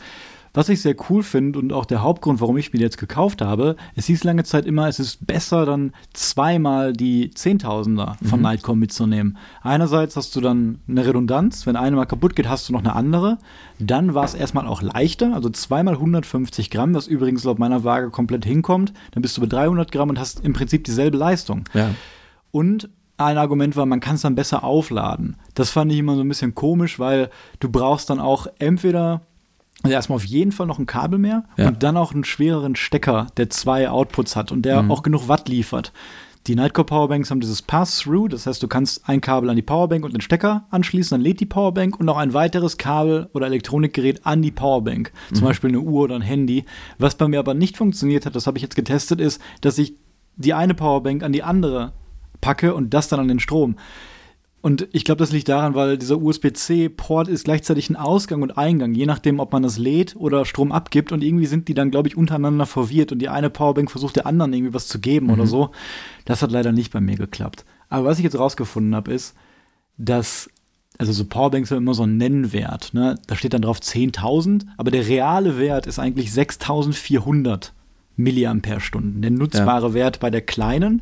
[0.55, 3.75] Was ich sehr cool finde und auch der Hauptgrund, warum ich mir jetzt gekauft habe,
[3.95, 8.43] es hieß lange Zeit immer, es ist besser, dann zweimal die Zehntausender von mhm.
[8.43, 9.37] Nightcom mitzunehmen.
[9.63, 12.95] Einerseits hast du dann eine Redundanz, wenn eine mal kaputt geht, hast du noch eine
[12.95, 13.39] andere.
[13.79, 18.11] Dann war es erstmal auch leichter, also zweimal 150 Gramm, was übrigens laut meiner Waage
[18.11, 18.93] komplett hinkommt.
[19.11, 21.63] Dann bist du bei 300 Gramm und hast im Prinzip dieselbe Leistung.
[21.73, 21.89] Ja.
[22.51, 25.37] Und ein Argument war, man kann es dann besser aufladen.
[25.55, 29.21] Das fand ich immer so ein bisschen komisch, weil du brauchst dann auch entweder
[29.83, 31.67] also erstmal auf jeden Fall noch ein Kabel mehr ja.
[31.67, 34.91] und dann auch einen schwereren Stecker, der zwei Outputs hat und der mhm.
[34.91, 35.91] auch genug Watt liefert.
[36.47, 40.03] Die Nightcore Powerbanks haben dieses Pass-Through, das heißt, du kannst ein Kabel an die Powerbank
[40.03, 44.25] und den Stecker anschließen, dann lädt die Powerbank und noch ein weiteres Kabel oder Elektronikgerät
[44.25, 45.35] an die Powerbank, mhm.
[45.35, 46.65] zum Beispiel eine Uhr oder ein Handy.
[46.97, 49.95] Was bei mir aber nicht funktioniert hat, das habe ich jetzt getestet, ist, dass ich
[50.35, 51.93] die eine Powerbank an die andere
[52.41, 53.77] packe und das dann an den Strom.
[54.63, 58.93] Und ich glaube, das liegt daran, weil dieser USB-C-Port ist gleichzeitig ein Ausgang und Eingang,
[58.93, 61.11] je nachdem, ob man das lädt oder Strom abgibt.
[61.11, 64.25] Und irgendwie sind die dann, glaube ich, untereinander verwirrt und die eine Powerbank versucht der
[64.25, 65.33] anderen irgendwie was zu geben mhm.
[65.33, 65.71] oder so.
[66.23, 67.65] Das hat leider nicht bei mir geklappt.
[67.89, 69.35] Aber was ich jetzt rausgefunden habe, ist,
[69.97, 70.49] dass,
[70.97, 72.93] also so Powerbanks sind immer so ein Nennwert.
[72.93, 73.15] Ne?
[73.27, 77.71] Da steht dann drauf 10.000, aber der reale Wert ist eigentlich 6.400
[78.15, 79.21] Milliampere-Stunden.
[79.21, 79.93] Der nutzbare ja.
[79.93, 81.01] Wert bei der kleinen.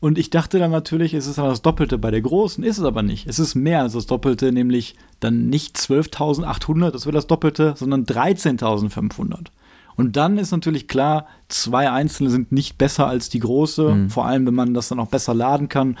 [0.00, 3.02] Und ich dachte dann natürlich, es ist das Doppelte bei der großen, ist es aber
[3.02, 3.26] nicht.
[3.26, 8.04] Es ist mehr als das Doppelte, nämlich dann nicht 12.800, das wird das Doppelte, sondern
[8.04, 9.46] 13.500.
[9.96, 14.10] Und dann ist natürlich klar, zwei einzelne sind nicht besser als die große, mhm.
[14.10, 15.98] vor allem wenn man das dann auch besser laden kann.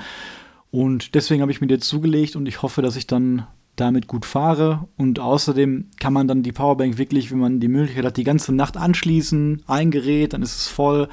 [0.70, 3.48] Und deswegen habe ich mir die jetzt zugelegt und ich hoffe, dass ich dann
[3.80, 4.88] damit gut fahre.
[4.96, 8.54] Und außerdem kann man dann die Powerbank wirklich, wenn man die Möglichkeit hat, die ganze
[8.54, 11.08] Nacht anschließen, ein Gerät, dann ist es voll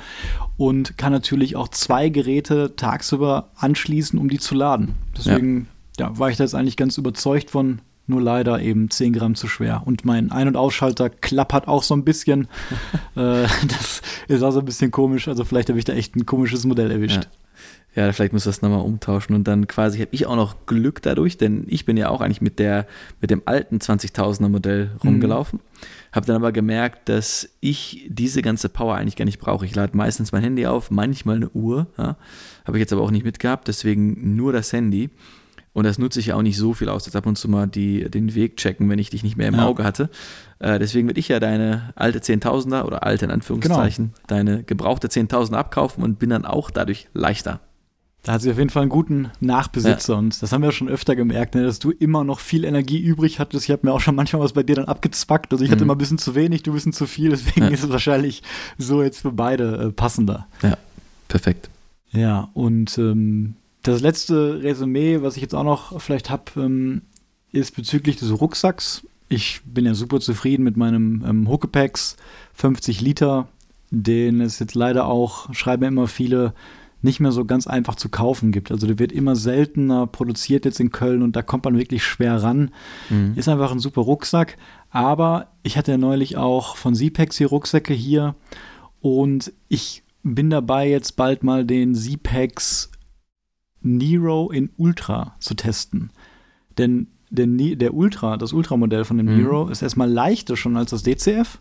[0.57, 4.95] und kann natürlich auch zwei Geräte tagsüber anschließen, um die zu laden.
[5.17, 6.07] Deswegen ja.
[6.07, 9.47] ja war ich da jetzt eigentlich ganz überzeugt von, nur leider eben 10 Gramm zu
[9.47, 9.81] schwer.
[9.85, 12.47] Und mein Ein- und Ausschalter klappert auch so ein bisschen.
[13.15, 15.27] äh, das ist auch so ein bisschen komisch.
[15.27, 17.23] Also vielleicht habe ich da echt ein komisches Modell erwischt.
[17.23, 17.29] Ja.
[17.95, 21.37] Ja, vielleicht muss das nochmal umtauschen und dann quasi habe ich auch noch Glück dadurch,
[21.37, 22.87] denn ich bin ja auch eigentlich mit der
[23.21, 25.09] mit dem alten 20.000er Modell mhm.
[25.09, 25.85] rumgelaufen, mhm.
[26.11, 29.65] habe dann aber gemerkt, dass ich diese ganze Power eigentlich gar nicht brauche.
[29.65, 32.17] Ich lade meistens mein Handy auf, manchmal eine Uhr, ja,
[32.65, 35.09] habe ich jetzt aber auch nicht mitgehabt, deswegen nur das Handy.
[35.71, 37.67] Und das nutze ich ja auch nicht so viel aus, als ab und zu mal
[37.67, 39.65] die, den Weg checken, wenn ich dich nicht mehr im ja.
[39.65, 40.09] Auge hatte.
[40.59, 44.27] Äh, deswegen würde ich ja deine alte 10.000er oder alte in Anführungszeichen, genau.
[44.27, 47.59] deine gebrauchte 10.000er abkaufen und bin dann auch dadurch leichter.
[48.25, 50.19] Da hat sie auf jeden Fall einen guten Nachbesitzer ja.
[50.19, 53.39] und das haben wir schon öfter gemerkt, ne, dass du immer noch viel Energie übrig
[53.39, 53.65] hattest.
[53.65, 55.53] Ich habe mir auch schon manchmal was bei dir dann abgezwackt.
[55.53, 55.73] Also ich mhm.
[55.73, 57.67] hatte immer ein bisschen zu wenig, du ein bisschen zu viel, deswegen ja.
[57.67, 58.41] ist es wahrscheinlich
[58.79, 60.47] so jetzt für beide äh, passender.
[60.63, 60.75] Ja,
[61.27, 61.69] perfekt.
[62.11, 67.03] Ja, und ähm, das letzte Resümee, was ich jetzt auch noch vielleicht habe, ähm,
[67.51, 69.03] ist bezüglich des Rucksacks.
[69.29, 72.17] Ich bin ja super zufrieden mit meinem ähm, Huckepax
[72.55, 73.47] 50 Liter,
[73.91, 76.53] den es jetzt leider auch, schreiben immer viele,
[77.05, 78.71] nicht mehr so ganz einfach zu kaufen gibt.
[78.71, 82.43] Also der wird immer seltener produziert jetzt in Köln und da kommt man wirklich schwer
[82.43, 82.71] ran.
[83.09, 83.33] Mhm.
[83.37, 84.57] Ist einfach ein super Rucksack.
[84.89, 88.35] Aber ich hatte ja neulich auch von Zipex die Rucksäcke hier
[88.99, 92.91] und ich bin dabei, jetzt bald mal den Zipex
[93.81, 96.09] Nero in Ultra zu testen.
[96.77, 99.43] Denn der, der Ultra, das Ultramodell von dem mhm.
[99.43, 101.59] Nero, ist erstmal leichter schon als das DCF.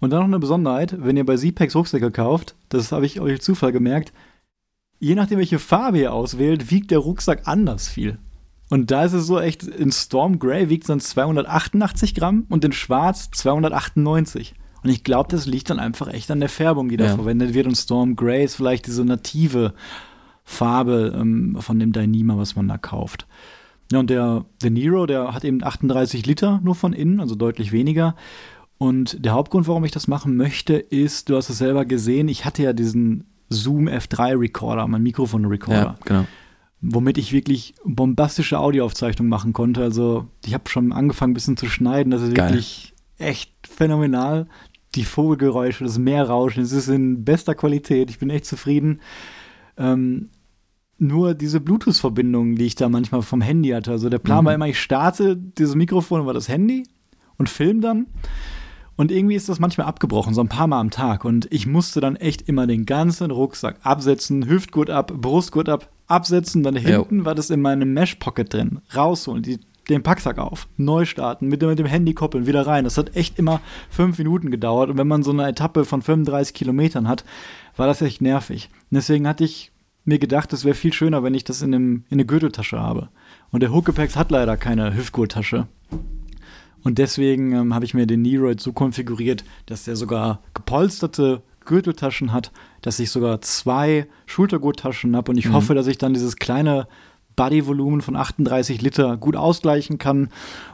[0.00, 3.40] Und dann noch eine Besonderheit, wenn ihr bei Zipex Rucksäcke kauft, das habe ich euch
[3.40, 4.12] Zufall gemerkt,
[4.98, 8.18] je nachdem, welche Farbe ihr auswählt, wiegt der Rucksack anders viel.
[8.70, 12.64] Und da ist es so echt, in Storm Grey wiegt es dann 288 Gramm und
[12.64, 14.54] in Schwarz 298.
[14.82, 17.14] Und ich glaube, das liegt dann einfach echt an der Färbung, die da ja.
[17.14, 17.66] verwendet wird.
[17.66, 19.74] Und Storm Grey ist vielleicht diese native
[20.44, 23.26] Farbe ähm, von dem Dyneema, was man da kauft.
[23.90, 27.72] Ja, und der, der Nero, der hat eben 38 Liter nur von innen, also deutlich
[27.72, 28.14] weniger.
[28.76, 32.44] Und der Hauptgrund, warum ich das machen möchte, ist, du hast es selber gesehen, ich
[32.44, 35.76] hatte ja diesen Zoom F3 Recorder, mein Mikrofon-Recorder.
[35.78, 36.26] Ja, genau.
[36.80, 39.82] Womit ich wirklich bombastische Audioaufzeichnungen machen konnte.
[39.82, 42.10] Also, ich habe schon angefangen, ein bisschen zu schneiden.
[42.10, 42.50] Das ist Geil.
[42.50, 44.46] wirklich echt phänomenal.
[44.94, 48.10] Die Vogelgeräusche, das Meerrauschen, es ist in bester Qualität.
[48.10, 49.00] Ich bin echt zufrieden.
[49.76, 50.30] Ähm,
[50.98, 53.92] nur diese Bluetooth-Verbindung, die ich da manchmal vom Handy hatte.
[53.92, 54.46] Also der Plan mhm.
[54.46, 56.84] war immer, ich starte dieses Mikrofon über das Handy
[57.36, 58.06] und film dann.
[58.98, 61.24] Und irgendwie ist das manchmal abgebrochen, so ein paar Mal am Tag.
[61.24, 66.64] Und ich musste dann echt immer den ganzen Rucksack absetzen, Hüftgurt ab, Brustgurt ab, absetzen.
[66.64, 67.24] Dann hinten jo.
[67.24, 68.80] war das in meinem Mesh-Pocket drin.
[68.96, 72.82] Rausholen, die den Packsack auf, neu starten, mit, mit dem Handy koppeln, wieder rein.
[72.82, 74.90] Das hat echt immer fünf Minuten gedauert.
[74.90, 77.24] Und wenn man so eine Etappe von 35 Kilometern hat,
[77.76, 78.68] war das echt nervig.
[78.90, 79.70] Und deswegen hatte ich
[80.04, 83.10] mir gedacht, es wäre viel schöner, wenn ich das in, einem, in eine Gürteltasche habe.
[83.52, 85.68] Und der Huckepax hat leider keine Hüftgurttasche.
[86.88, 92.32] Und deswegen ähm, habe ich mir den Neroid so konfiguriert, dass der sogar gepolsterte Gürteltaschen
[92.32, 95.32] hat, dass ich sogar zwei Schultergurttaschen habe.
[95.32, 95.52] Und ich mhm.
[95.52, 96.88] hoffe, dass ich dann dieses kleine
[97.36, 100.30] Bodyvolumen von 38 Liter gut ausgleichen kann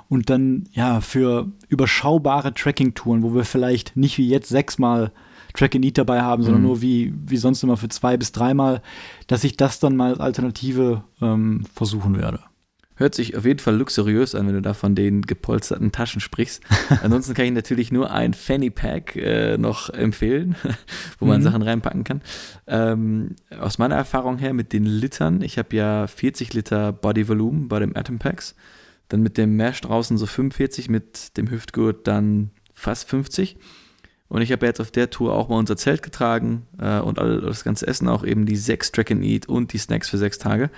[0.09, 5.11] und dann ja für überschaubare Tracking-Touren, wo wir vielleicht nicht wie jetzt sechsmal
[5.53, 6.69] Track and Eat dabei haben, sondern mhm.
[6.69, 8.83] nur wie, wie sonst immer für zwei bis dreimal,
[9.27, 12.39] dass ich das dann mal als Alternative ähm, versuchen werde.
[12.97, 16.63] Hört sich auf jeden Fall luxuriös an, wenn du da von den gepolsterten Taschen sprichst.
[17.03, 20.55] Ansonsten kann ich natürlich nur ein Fanny Pack äh, noch empfehlen,
[21.19, 21.45] wo man mhm.
[21.45, 22.23] Sachen reinpacken kann.
[22.69, 27.67] Ähm, aus meiner Erfahrung her mit den Litern, ich habe ja 40 Liter Body Volume
[27.67, 28.55] bei dem Atom Packs,
[29.09, 33.57] dann mit dem Mesh draußen so 45, mit dem Hüftgurt dann fast 50.
[34.29, 37.41] Und ich habe jetzt auf der Tour auch mal unser Zelt getragen äh, und all
[37.41, 40.39] das ganze Essen, auch eben die sechs Track and Eat und die Snacks für sechs
[40.39, 40.71] Tage.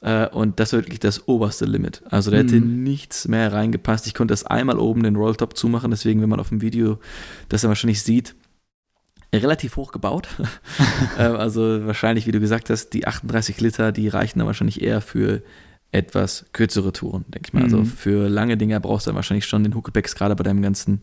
[0.00, 2.02] Äh, und das war wirklich das oberste Limit.
[2.08, 2.82] Also da hätte mhm.
[2.82, 4.06] nichts mehr reingepasst.
[4.06, 6.98] Ich konnte das einmal oben den Rolltop zumachen, deswegen, wenn man auf dem Video
[7.48, 8.34] das dann wahrscheinlich sieht,
[9.34, 10.28] relativ hoch gebaut.
[11.18, 15.00] Ähm, also wahrscheinlich, wie du gesagt hast, die 38 Liter, die reichen dann wahrscheinlich eher
[15.00, 15.42] für
[15.90, 17.64] etwas kürzere Touren, denke ich mal.
[17.64, 17.82] Also mhm.
[17.82, 21.02] Also für lange Dinger brauchst du dann wahrscheinlich schon den Huckebags, gerade bei deinem ganzen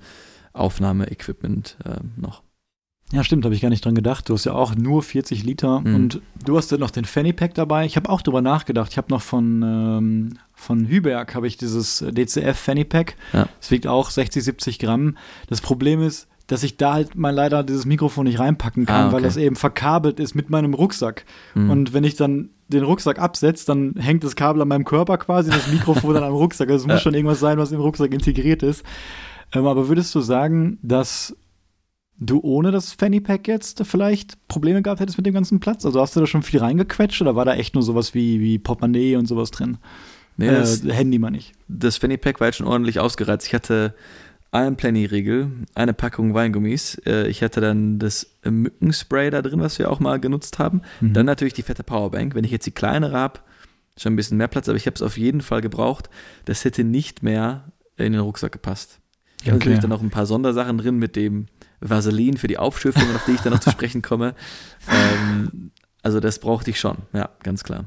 [0.54, 2.44] Aufnahmeequipment äh, noch.
[3.12, 4.30] Ja, stimmt, habe ich gar nicht dran gedacht.
[4.30, 5.96] Du hast ja auch nur 40 Liter mhm.
[5.96, 7.86] und du hast ja noch den Fanny Pack dabei.
[7.86, 8.92] Ich habe auch drüber nachgedacht.
[8.92, 13.16] Ich habe noch von, ähm, von Hüberg habe ich dieses DCF Fanny Pack.
[13.32, 13.48] Ja.
[13.60, 15.18] Das wiegt auch 60, 70 Gramm.
[15.48, 19.06] Das Problem ist, dass ich da halt mal leider dieses Mikrofon nicht reinpacken kann, ah,
[19.08, 19.16] okay.
[19.16, 21.26] weil das eben verkabelt ist mit meinem Rucksack.
[21.54, 21.70] Mhm.
[21.70, 25.52] Und wenn ich dann den Rucksack absetze, dann hängt das Kabel an meinem Körper quasi,
[25.52, 26.70] das Mikrofon dann am Rucksack.
[26.70, 28.84] Also es muss schon irgendwas sein, was im Rucksack integriert ist.
[29.54, 31.36] Ähm, aber würdest du sagen, dass
[32.18, 35.86] du ohne das Fanny Pack jetzt vielleicht Probleme gehabt hättest mit dem ganzen Platz?
[35.86, 38.58] Also hast du da schon viel reingequetscht oder war da echt nur sowas wie, wie
[38.58, 39.78] Portemonnaie und sowas drin?
[40.38, 41.54] Nee, äh, das, Handy mal nicht.
[41.68, 43.48] Das Fanny Pack war jetzt schon ordentlich ausgereizt.
[43.48, 43.96] Ich hatte
[44.52, 47.02] einen Plenty-Riegel, eine Packung Weingummis.
[47.06, 50.82] Äh, ich hatte dann das Mückenspray da drin, was wir auch mal genutzt haben.
[51.02, 51.14] Mhm.
[51.14, 52.36] Dann natürlich die fette Powerbank.
[52.36, 53.40] Wenn ich jetzt die kleinere habe,
[53.98, 56.10] schon ein bisschen mehr Platz, aber ich habe es auf jeden Fall gebraucht.
[56.46, 59.00] Das hätte nicht mehr in den Rucksack gepasst.
[59.42, 59.66] Ich habe okay.
[59.66, 61.48] natürlich dann noch ein paar Sondersachen drin mit dem
[61.90, 64.36] Vaseline für die Aufschürfung, auf die ich dann noch zu sprechen komme.
[64.90, 65.72] Ähm,
[66.02, 67.86] also das brauchte ich schon, ja, ganz klar.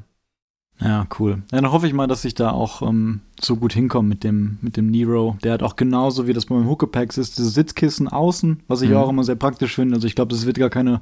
[0.81, 1.43] Ja, cool.
[1.51, 4.59] Ja, dann hoffe ich mal, dass ich da auch ähm, so gut hinkomme mit dem,
[4.61, 5.37] mit dem Nero.
[5.43, 8.91] Der hat auch genauso wie das bei meinem Huckepax ist, diese Sitzkissen außen, was ich
[8.91, 8.95] mhm.
[8.95, 9.95] auch immer sehr praktisch finde.
[9.95, 11.01] Also ich glaube, das wird gar keine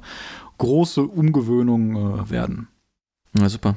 [0.58, 2.66] große Umgewöhnung äh, werden.
[3.38, 3.76] Ja, super.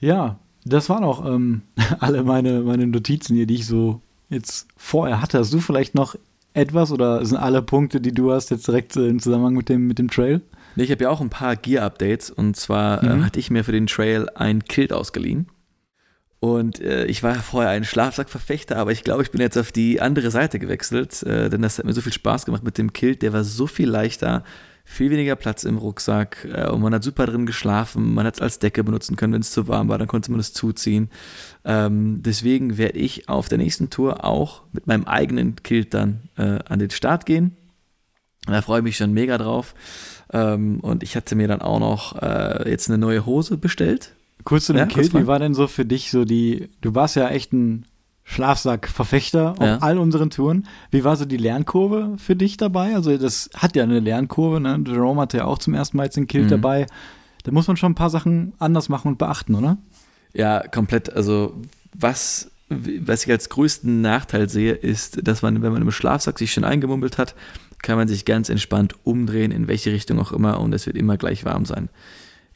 [0.00, 1.62] Ja, das waren auch ähm,
[2.00, 5.38] alle meine, meine Notizen hier, die ich so jetzt vorher hatte.
[5.38, 6.16] Hast du vielleicht noch
[6.52, 9.86] etwas oder sind alle Punkte, die du hast, jetzt direkt äh, im Zusammenhang mit dem,
[9.86, 10.40] mit dem Trail?
[10.76, 13.20] Nee, ich habe ja auch ein paar Gear-Updates und zwar äh, mhm.
[13.20, 15.48] äh, hatte ich mir für den Trail ein Kilt ausgeliehen.
[16.40, 20.00] Und äh, ich war vorher ein Schlafsackverfechter, aber ich glaube, ich bin jetzt auf die
[20.00, 23.20] andere Seite gewechselt, äh, denn das hat mir so viel Spaß gemacht mit dem Kilt.
[23.20, 24.42] Der war so viel leichter,
[24.90, 28.12] viel weniger Platz im Rucksack äh, und man hat super drin geschlafen.
[28.12, 30.40] Man hat es als Decke benutzen können, wenn es zu warm war, dann konnte man
[30.40, 31.10] es zuziehen.
[31.64, 36.58] Ähm, deswegen werde ich auf der nächsten Tour auch mit meinem eigenen Kilt dann äh,
[36.68, 37.56] an den Start gehen.
[38.46, 39.74] Da freue ich mich schon mega drauf.
[40.32, 44.16] Ähm, und ich hatte mir dann auch noch äh, jetzt eine neue Hose bestellt.
[44.42, 47.14] Kurz zu dem ja, Kilt, wie war denn so für dich so die, du warst
[47.14, 47.84] ja echt ein
[48.30, 49.78] Schlafsack-Verfechter auf ja.
[49.78, 50.66] all unseren Touren.
[50.92, 52.94] Wie war so die Lernkurve für dich dabei?
[52.94, 54.80] Also das hat ja eine Lernkurve, ne?
[54.86, 56.50] Jerome hatte ja auch zum ersten Mal jetzt den Kilt mhm.
[56.50, 56.86] dabei.
[57.42, 59.78] Da muss man schon ein paar Sachen anders machen und beachten, oder?
[60.32, 61.12] Ja, komplett.
[61.12, 61.54] Also
[61.92, 66.52] was, was ich als größten Nachteil sehe, ist, dass man, wenn man im Schlafsack sich
[66.52, 67.34] schon eingemummelt hat,
[67.82, 71.16] kann man sich ganz entspannt umdrehen, in welche Richtung auch immer, und es wird immer
[71.16, 71.88] gleich warm sein.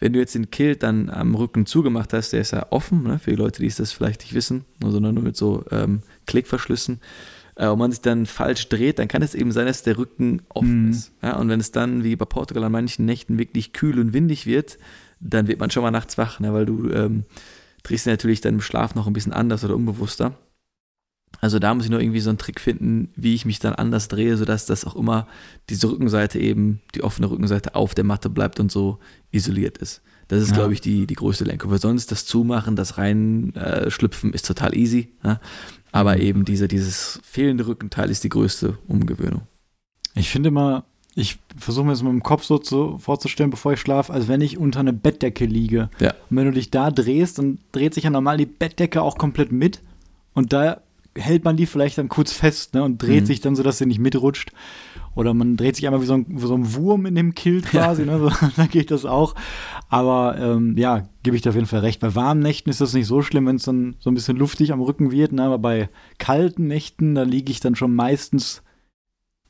[0.05, 3.19] Wenn du jetzt den Kilt dann am Rücken zugemacht hast, der ist ja offen, ne,
[3.19, 7.01] für die Leute, die es das vielleicht nicht wissen, sondern nur mit so ähm, Klickverschlüssen,
[7.55, 10.43] äh, und man sich dann falsch dreht, dann kann es eben sein, dass der Rücken
[10.51, 10.91] offen mm.
[10.91, 11.13] ist.
[11.23, 14.45] Ja, und wenn es dann, wie bei Portugal an manchen Nächten, wirklich kühl und windig
[14.45, 14.77] wird,
[15.21, 17.25] dann wird man schon mal nachts wach, ne, weil du ähm,
[17.83, 20.37] drehst natürlich dann im Schlaf noch ein bisschen anders oder unbewusster.
[21.41, 24.09] Also da muss ich nur irgendwie so einen Trick finden, wie ich mich dann anders
[24.09, 25.27] drehe, sodass das auch immer
[25.69, 28.99] diese Rückenseite eben, die offene Rückenseite auf der Matte bleibt und so
[29.31, 30.03] isoliert ist.
[30.29, 30.57] Das ist, ja.
[30.57, 31.71] glaube ich, die, die größte Lenkung.
[31.71, 35.13] Weil sonst das Zumachen, das Reinschlüpfen ist total easy.
[35.23, 35.41] Ja?
[35.93, 36.23] Aber mhm.
[36.23, 39.43] eben diese, dieses fehlende Rückenteil ist die größte Umgewöhnung.
[40.15, 43.81] Ich finde immer, ich versuche mir das mit dem Kopf so zu, vorzustellen, bevor ich
[43.81, 45.91] schlafe, als wenn ich unter einer Bettdecke liege.
[46.01, 46.15] Ja.
[46.31, 49.53] Und wenn du dich da drehst, dann dreht sich ja normal die Bettdecke auch komplett
[49.53, 49.81] mit.
[50.33, 50.81] Und da
[51.17, 53.27] hält man die vielleicht dann kurz fest ne, und dreht mhm.
[53.27, 54.51] sich dann so, dass sie nicht mitrutscht.
[55.15, 57.63] Oder man dreht sich einmal wie so ein, wie so ein Wurm in dem Kill
[57.63, 58.13] quasi, ja.
[58.13, 59.35] ne, so, dann geht das auch.
[59.89, 62.01] Aber ähm, ja, gebe ich dir auf jeden Fall recht.
[62.01, 64.73] Bei warmen Nächten ist das nicht so schlimm, wenn es dann so ein bisschen luftig
[64.73, 65.33] am Rücken wird.
[65.33, 68.63] Ne, aber bei kalten Nächten, da liege ich dann schon meistens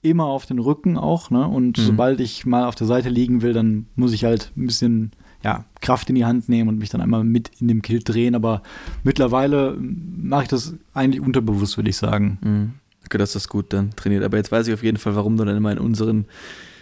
[0.02, 1.30] immer auf den Rücken auch.
[1.30, 1.48] Ne?
[1.48, 1.82] Und mhm.
[1.82, 5.12] sobald ich mal auf der Seite liegen will, dann muss ich halt ein bisschen
[5.44, 8.34] ja, Kraft in die Hand nehmen und mich dann einmal mit in dem Kill drehen.
[8.34, 8.62] Aber
[9.02, 12.38] mittlerweile mache ich das eigentlich unterbewusst, würde ich sagen.
[12.40, 12.72] Mhm.
[13.04, 14.24] Okay, das ist gut dann trainiert.
[14.24, 16.24] Aber jetzt weiß ich auf jeden Fall, warum du dann immer in unseren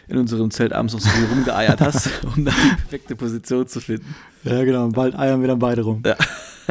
[0.09, 3.81] in unserem Zelt abends noch so viel rumgeeiert hast, um dann die perfekte Position zu
[3.81, 4.15] finden.
[4.45, 4.89] Ja, genau.
[4.89, 6.03] Bald eiern wir dann beide rum.
[6.05, 6.17] Ja.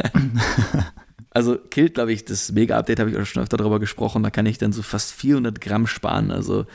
[1.30, 4.22] also Kilt, glaube ich, das Mega-Update habe ich auch schon öfter darüber gesprochen.
[4.22, 6.30] Da kann ich dann so fast 400 Gramm sparen.
[6.30, 6.66] Also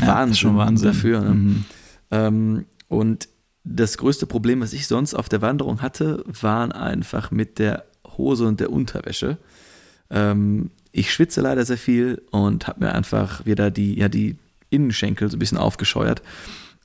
[0.00, 1.20] ja, Wahnsinn, schon Wahnsinn dafür.
[1.20, 1.34] Ne?
[1.34, 1.64] Mhm.
[2.10, 3.28] Ähm, und
[3.64, 7.84] das größte Problem, was ich sonst auf der Wanderung hatte, waren einfach mit der
[8.16, 9.38] Hose und der Unterwäsche.
[10.10, 14.36] Ähm, ich schwitze leider sehr viel und habe mir einfach wieder die, ja, die
[14.70, 16.22] Innenschenkel so ein bisschen aufgescheuert.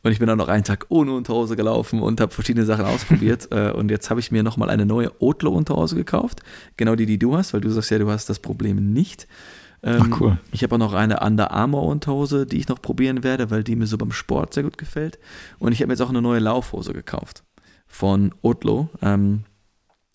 [0.01, 3.49] Und ich bin dann noch einen Tag ohne Unterhose gelaufen und habe verschiedene Sachen ausprobiert.
[3.51, 6.41] Äh, und jetzt habe ich mir nochmal eine neue Otlo-Unterhose gekauft.
[6.77, 9.27] Genau die, die du hast, weil du sagst ja, du hast das Problem nicht.
[9.83, 10.37] Ähm, Ach cool.
[10.51, 13.75] Ich habe auch noch eine Under Armour Unterhose, die ich noch probieren werde, weil die
[13.75, 15.19] mir so beim Sport sehr gut gefällt.
[15.57, 17.43] Und ich habe mir jetzt auch eine neue Laufhose gekauft
[17.87, 18.89] von Otlo.
[19.01, 19.43] Ähm,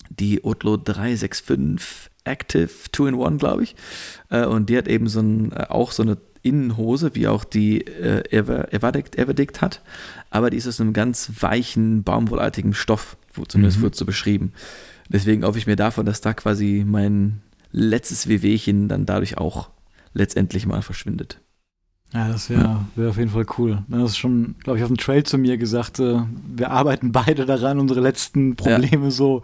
[0.09, 3.75] die Otlo 365 Active 2-in-1, glaube ich.
[4.29, 7.81] Äh, und die hat eben so ein, äh, auch so eine Innenhose, wie auch die
[7.81, 9.81] äh, Everdict, Everdict hat.
[10.29, 13.83] Aber die ist aus einem ganz weichen, baumwollartigen Stoff, zumindest mhm.
[13.83, 14.53] wird so beschrieben.
[15.09, 17.41] Deswegen hoffe ich mir davon, dass da quasi mein
[17.75, 19.69] letztes Wehwehchen dann dadurch auch
[20.13, 21.41] letztendlich mal verschwindet.
[22.13, 23.83] Ja, das wäre wär auf jeden Fall cool.
[23.89, 26.21] Das ist schon, glaube ich, auf dem Trail zu mir gesagt, äh,
[26.55, 29.11] wir arbeiten beide daran, unsere letzten Probleme ja.
[29.11, 29.41] so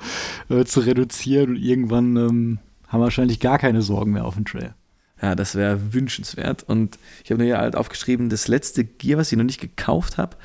[0.50, 4.46] äh, zu reduzieren und irgendwann ähm, haben wir wahrscheinlich gar keine Sorgen mehr auf dem
[4.46, 4.74] Trail.
[5.22, 6.64] Ja, das wäre wünschenswert.
[6.64, 10.18] Und ich habe mir hier halt aufgeschrieben, das letzte Gear, was ich noch nicht gekauft
[10.18, 10.36] habe,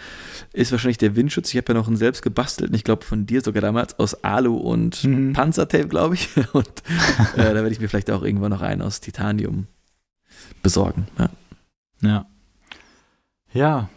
[0.53, 1.49] ist wahrscheinlich der Windschutz.
[1.51, 4.57] Ich habe ja noch einen selbst gebastelt ich glaube von dir sogar damals aus Alu
[4.57, 5.33] und mhm.
[5.33, 6.29] Panzertape, glaube ich.
[6.53, 6.69] Und
[7.37, 9.67] äh, da werde ich mir vielleicht auch irgendwann noch einen aus Titanium
[10.63, 11.09] besorgen.
[11.19, 11.31] Ja.
[12.03, 12.27] Ja.
[13.53, 13.89] Ja,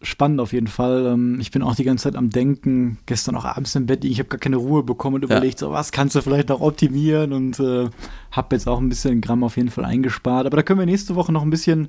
[0.00, 1.06] spannend auf jeden Fall.
[1.06, 4.18] Ähm, ich bin auch die ganze Zeit am Denken, gestern auch abends im Bett, ich
[4.18, 5.68] habe gar keine Ruhe bekommen und überlegt, ja.
[5.68, 7.88] so was kannst du vielleicht noch optimieren und äh,
[8.30, 10.46] habe jetzt auch ein bisschen Gramm auf jeden Fall eingespart.
[10.46, 11.88] Aber da können wir nächste Woche noch ein bisschen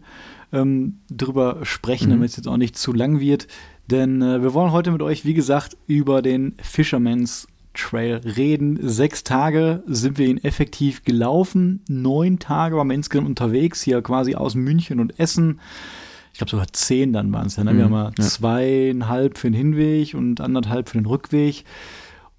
[0.51, 2.13] ähm, drüber sprechen, mhm.
[2.13, 3.47] damit es jetzt auch nicht zu lang wird.
[3.87, 8.79] Denn äh, wir wollen heute mit euch, wie gesagt, über den Fisherman's Trail reden.
[8.81, 11.81] Sechs Tage sind wir ihn effektiv gelaufen.
[11.87, 15.59] Neun Tage waren wir insgesamt unterwegs, hier quasi aus München und Essen
[16.39, 17.63] glaube sogar zehn dann waren es ja.
[17.63, 17.77] Ne?
[17.77, 21.63] Wir mhm, haben ja zweieinhalb für den Hinweg und anderthalb für den Rückweg.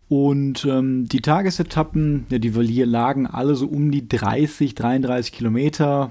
[0.08, 5.32] Und ähm, die Tagesetappen, ja, die wir hier lagen alle so um die 30, 33
[5.32, 6.10] Kilometer.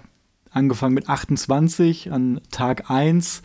[0.52, 3.42] Angefangen mit 28 an Tag 1.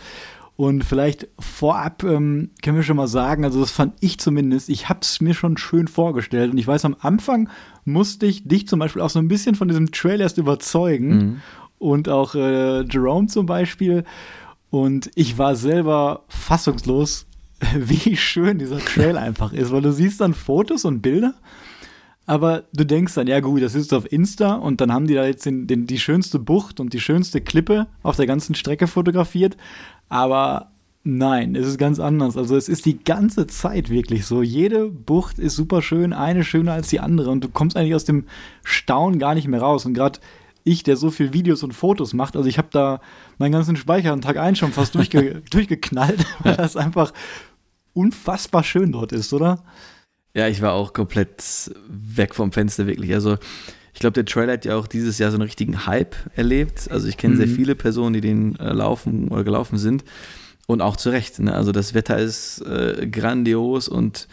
[0.57, 4.89] Und vielleicht vorab ähm, können wir schon mal sagen, also das fand ich zumindest, ich
[4.89, 6.53] habe es mir schon schön vorgestellt.
[6.53, 7.49] Und ich weiß, am Anfang
[7.85, 11.09] musste ich dich zum Beispiel auch so ein bisschen von diesem Trail erst überzeugen.
[11.09, 11.43] Mhm
[11.85, 14.05] und auch äh, Jerome zum Beispiel.
[14.71, 17.27] Und ich war selber fassungslos,
[17.75, 21.35] wie schön dieser Trail einfach ist, weil du siehst dann Fotos und Bilder,
[22.27, 25.27] aber du denkst dann, ja gut, das ist auf Insta und dann haben die da
[25.27, 29.59] jetzt den, den, die schönste Bucht und die schönste Klippe auf der ganzen Strecke fotografiert,
[30.09, 30.71] aber
[31.05, 32.39] nein, es ist ganz anders.
[32.39, 34.43] Also es ist die ganze Zeit wirklich so.
[34.43, 38.07] Jede Bucht ist super schön, eine schöner als die andere und du kommst eigentlich aus
[38.07, 38.25] dem
[38.65, 39.85] Staunen gar nicht mehr raus.
[39.85, 40.19] Und gerade
[40.65, 43.01] ich, der so viel Videos und Fotos macht, also ich habe da
[43.39, 47.13] meinen ganzen Speicher an Tag 1 schon fast durchge durchgeknallt, weil das einfach
[47.93, 49.63] unfassbar schön dort ist, oder?
[50.35, 53.15] Ja, ich war auch komplett weg vom Fenster, wirklich.
[53.15, 53.39] Also,
[53.93, 56.91] ich glaube, der Trailer hat ja auch dieses Jahr so einen richtigen Hype erlebt.
[56.91, 57.39] Also, ich kenne mhm.
[57.39, 60.05] sehr viele Personen, die den äh, laufen oder gelaufen sind.
[60.67, 61.39] Und auch zu Recht.
[61.39, 61.55] Ne?
[61.55, 64.27] Also, das Wetter ist äh, grandios und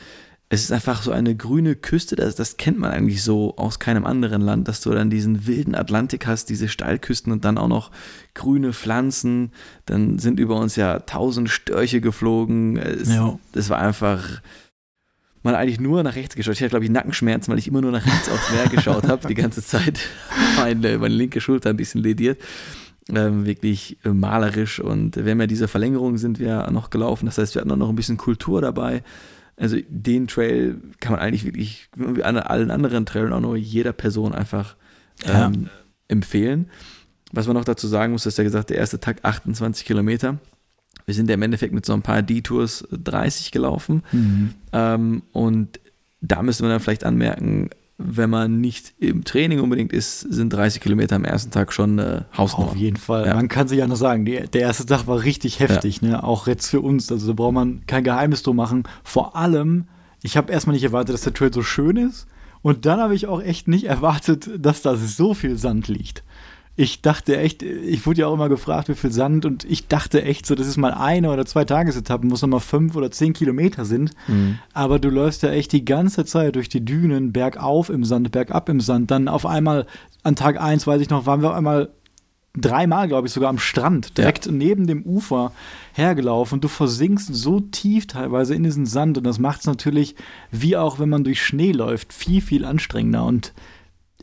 [0.53, 4.05] es ist einfach so eine grüne Küste, das, das kennt man eigentlich so aus keinem
[4.05, 7.89] anderen Land, dass du dann diesen wilden Atlantik hast, diese Steilküsten und dann auch noch
[8.33, 9.53] grüne Pflanzen.
[9.85, 12.75] Dann sind über uns ja tausend Störche geflogen.
[12.75, 13.39] Es, ja.
[13.53, 14.41] Das war einfach
[15.41, 16.55] man eigentlich nur nach rechts geschaut.
[16.55, 19.29] Ich hatte, glaube ich, Nackenschmerzen, weil ich immer nur nach rechts aufs Meer geschaut habe,
[19.29, 20.01] die ganze Zeit.
[20.57, 22.41] Meine, meine linke Schulter ein bisschen lediert.
[23.09, 24.81] Ähm, wirklich malerisch.
[24.81, 27.25] Und wir haben ja diese Verlängerung sind wir noch gelaufen.
[27.25, 29.01] Das heißt, wir hatten auch noch ein bisschen Kultur dabei.
[29.61, 33.93] Also den Trail kann man eigentlich wirklich, wie an allen anderen Trails auch nur jeder
[33.93, 34.75] Person einfach
[35.23, 35.45] ja.
[35.45, 35.69] ähm,
[36.07, 36.67] empfehlen.
[37.31, 40.39] Was man noch dazu sagen muss, ist ja gesagt, der erste Tag 28 Kilometer.
[41.05, 44.01] Wir sind ja im Endeffekt mit so ein paar Detours 30 gelaufen.
[44.11, 44.53] Mhm.
[44.73, 45.79] Ähm, und
[46.21, 47.69] da müsste man dann vielleicht anmerken,
[48.03, 52.21] wenn man nicht im Training unbedingt ist, sind 30 Kilometer am ersten Tag schon äh,
[52.35, 52.71] Hausnummer.
[52.71, 53.27] Auf jeden Fall.
[53.27, 53.35] Ja.
[53.35, 56.09] Man kann sich ja nur sagen, die, der erste Tag war richtig heftig, ja.
[56.09, 56.23] ne?
[56.23, 57.11] auch jetzt für uns.
[57.11, 58.83] Also da braucht man kein Geheimnis drum machen.
[59.03, 59.85] Vor allem,
[60.21, 62.27] ich habe erstmal nicht erwartet, dass der Trail so schön ist.
[62.61, 66.23] Und dann habe ich auch echt nicht erwartet, dass da so viel Sand liegt
[66.75, 70.23] ich dachte echt, ich wurde ja auch immer gefragt, wie viel Sand und ich dachte
[70.23, 73.83] echt so, das ist mal eine oder zwei Tagesetappen, muss nochmal fünf oder zehn Kilometer
[73.83, 74.11] sind.
[74.27, 74.59] Mhm.
[74.73, 78.69] Aber du läufst ja echt die ganze Zeit durch die Dünen, bergauf im Sand, bergab
[78.69, 79.11] im Sand.
[79.11, 79.85] Dann auf einmal
[80.23, 81.89] an Tag eins, weiß ich noch, waren wir auf einmal
[82.53, 84.51] dreimal, glaube ich, sogar am Strand, direkt ja.
[84.51, 85.51] neben dem Ufer
[85.93, 90.15] hergelaufen und du versinkst so tief teilweise in diesen Sand und das macht es natürlich,
[90.51, 93.53] wie auch wenn man durch Schnee läuft, viel, viel anstrengender und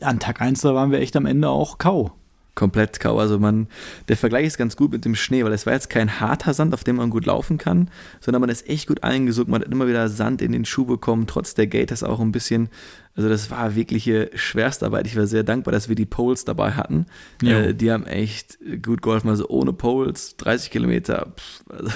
[0.01, 2.13] an Tag 1, da waren wir echt am Ende auch Kau
[2.59, 3.17] komplett kau.
[3.19, 3.67] Also man,
[4.09, 6.73] der Vergleich ist ganz gut mit dem Schnee, weil es war jetzt kein harter Sand,
[6.73, 7.89] auf dem man gut laufen kann,
[8.19, 9.47] sondern man ist echt gut eingesucht.
[9.47, 12.67] Man hat immer wieder Sand in den Schuh bekommen, trotz der Gators auch ein bisschen.
[13.15, 15.07] Also das war wirkliche Schwerstarbeit.
[15.07, 17.05] Ich war sehr dankbar, dass wir die Poles dabei hatten.
[17.41, 19.29] Äh, die haben echt gut geholfen.
[19.29, 21.33] Also ohne Poles, 30 Kilometer.
[21.37, 21.91] Pff, also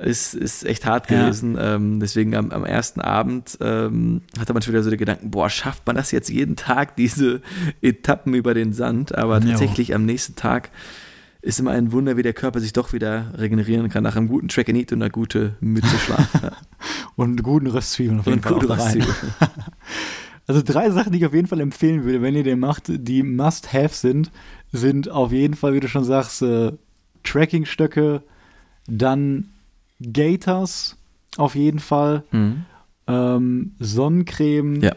[0.00, 1.54] ist, ist echt hart gewesen.
[1.54, 1.74] Ja.
[1.74, 5.50] Ähm, deswegen am, am, ersten Abend ähm, hatte man schon wieder so die Gedanken, boah,
[5.50, 7.40] schafft man das jetzt jeden Tag, diese
[7.82, 9.16] Etappen über den Sand?
[9.16, 10.70] Aber tatsächlich am nächsten Tag
[11.40, 14.48] ist immer ein Wunder, wie der Körper sich doch wieder regenerieren kann nach einem guten
[14.48, 16.28] Track and Eat und einer guten Mütze Schlaf.
[17.16, 18.98] und guten Röstzwiebeln auf jeden und Fall.
[18.98, 19.14] Gute
[20.46, 23.22] also drei Sachen, die ich auf jeden Fall empfehlen würde, wenn ihr den macht, die
[23.22, 24.30] Must-Have sind,
[24.72, 26.72] sind auf jeden Fall, wie du schon sagst, äh,
[27.22, 28.22] Trackingstöcke,
[28.86, 29.50] dann
[30.00, 30.96] Gators
[31.36, 32.24] auf jeden Fall.
[32.30, 32.64] Mhm.
[33.06, 34.92] Ähm, Sonnencreme ja.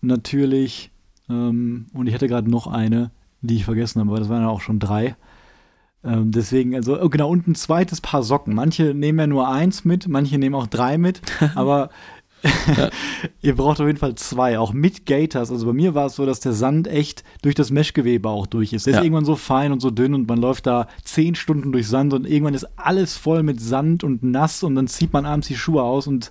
[0.00, 0.90] natürlich.
[1.28, 3.10] Ähm, und ich hatte gerade noch eine,
[3.42, 5.16] die ich vergessen habe, aber das waren ja auch schon drei.
[6.02, 8.54] Ähm, deswegen, also oh, genau, und ein zweites Paar Socken.
[8.54, 11.20] Manche nehmen ja nur eins mit, manche nehmen auch drei mit,
[11.54, 11.90] aber
[13.42, 15.50] Ihr braucht auf jeden Fall zwei, auch mit Gators.
[15.50, 18.72] Also bei mir war es so, dass der Sand echt durch das Meshgewebe auch durch
[18.72, 18.86] ist.
[18.86, 18.98] Der ja.
[19.00, 22.12] ist irgendwann so fein und so dünn und man läuft da zehn Stunden durch Sand
[22.14, 25.56] und irgendwann ist alles voll mit Sand und nass und dann zieht man abends die
[25.56, 26.30] Schuhe aus und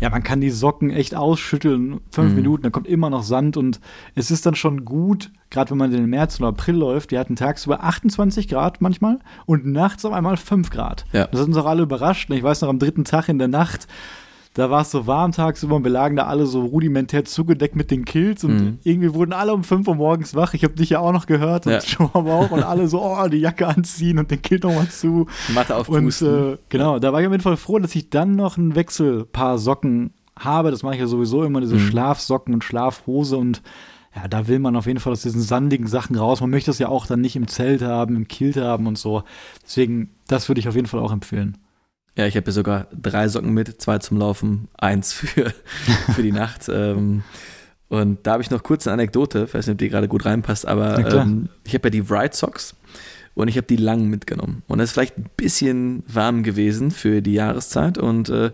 [0.00, 2.36] ja, man kann die Socken echt ausschütteln, fünf mhm.
[2.36, 3.80] Minuten, da kommt immer noch Sand und
[4.14, 7.18] es ist dann schon gut, gerade wenn man in den März oder April läuft, wir
[7.18, 11.06] hatten tagsüber 28 Grad manchmal und nachts auf einmal 5 Grad.
[11.12, 11.26] Ja.
[11.26, 12.30] Das hat uns auch alle überrascht.
[12.30, 13.88] Ich weiß noch, am dritten Tag in der Nacht
[14.54, 17.90] da war es so warm tagsüber und wir lagen da alle so rudimentär zugedeckt mit
[17.90, 18.78] den Kills und mhm.
[18.82, 20.54] irgendwie wurden alle um 5 Uhr morgens wach.
[20.54, 21.80] Ich habe dich ja auch noch gehört und ja.
[21.84, 25.26] schon aber auch und alle so, oh, die Jacke anziehen und den Kill nochmal zu.
[25.54, 28.36] Matte auf Und äh, genau, da war ich auf jeden Fall froh, dass ich dann
[28.36, 30.70] noch ein Wechselpaar Socken habe.
[30.70, 31.88] Das mache ich ja sowieso immer, diese mhm.
[31.88, 33.62] Schlafsocken und Schlafhose und
[34.16, 36.40] ja, da will man auf jeden Fall aus diesen sandigen Sachen raus.
[36.40, 39.22] Man möchte das ja auch dann nicht im Zelt haben, im Kilt haben und so.
[39.64, 41.58] Deswegen, das würde ich auf jeden Fall auch empfehlen.
[42.18, 45.54] Ja, ich habe hier sogar drei Socken mit, zwei zum Laufen, eins für,
[46.14, 46.68] für die Nacht.
[46.68, 47.22] Ähm,
[47.88, 50.26] und da habe ich noch kurz eine Anekdote, ich weiß nicht, ob die gerade gut
[50.26, 52.74] reinpasst, aber ähm, ich habe ja die Wright Socks
[53.34, 54.64] und ich habe die langen mitgenommen.
[54.66, 57.96] Und es ist vielleicht ein bisschen warm gewesen für die Jahreszeit.
[57.96, 58.50] Und äh,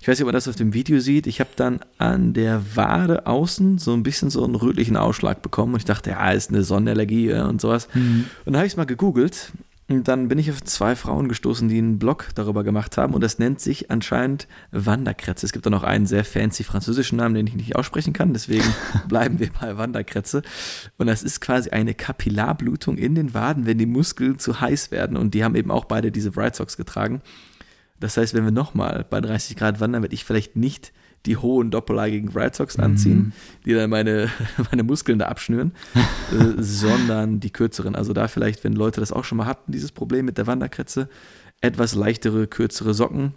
[0.00, 1.26] ich weiß nicht, ob man das auf dem Video sieht.
[1.26, 5.74] Ich habe dann an der Wade außen so ein bisschen so einen rötlichen Ausschlag bekommen.
[5.74, 7.88] Und ich dachte, ja, ist eine Sonnenallergie und sowas.
[7.92, 8.24] Mhm.
[8.46, 9.52] Und dann habe ich es mal gegoogelt
[9.88, 13.38] dann bin ich auf zwei Frauen gestoßen, die einen Blog darüber gemacht haben und das
[13.38, 15.44] nennt sich anscheinend Wanderkretze.
[15.44, 18.64] Es gibt da noch einen sehr fancy französischen Namen, den ich nicht aussprechen kann, deswegen
[19.08, 20.42] bleiben wir bei Wanderkretze.
[20.98, 25.16] Und das ist quasi eine Kapillarblutung in den Waden, wenn die Muskeln zu heiß werden
[25.16, 27.20] und die haben eben auch beide diese Bright Socks getragen.
[28.00, 30.92] Das heißt, wenn wir nochmal bei 30 Grad wandern, werde ich vielleicht nicht
[31.26, 33.32] die hohen doppeleigigen Red Sox anziehen, mhm.
[33.64, 34.28] die dann meine,
[34.70, 37.94] meine Muskeln da abschnüren, äh, sondern die kürzeren.
[37.94, 41.08] Also da vielleicht, wenn Leute das auch schon mal hatten, dieses Problem mit der Wanderkretze,
[41.60, 43.34] etwas leichtere, kürzere Socken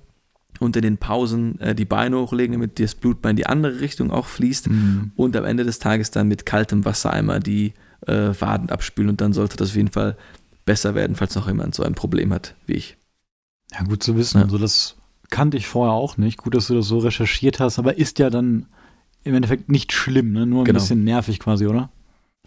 [0.60, 3.82] und in den Pausen äh, die Beine hochlegen, damit das Blut mal in die andere
[3.82, 5.12] Richtung auch fließt mhm.
[5.16, 7.74] und am Ende des Tages dann mit kaltem Wasser einmal die
[8.08, 10.18] äh, Waden abspülen und dann sollte das auf jeden Fall
[10.66, 12.98] besser werden, falls noch jemand so ein Problem hat wie ich.
[13.72, 14.40] Ja, gut zu wissen.
[14.40, 14.46] Ja.
[14.46, 14.96] Also das
[15.30, 16.38] kannte ich vorher auch nicht.
[16.38, 18.68] Gut, dass du das so recherchiert hast, aber ist ja dann
[19.24, 20.46] im Endeffekt nicht schlimm, ne?
[20.46, 20.80] nur ein genau.
[20.80, 21.90] bisschen nervig quasi, oder?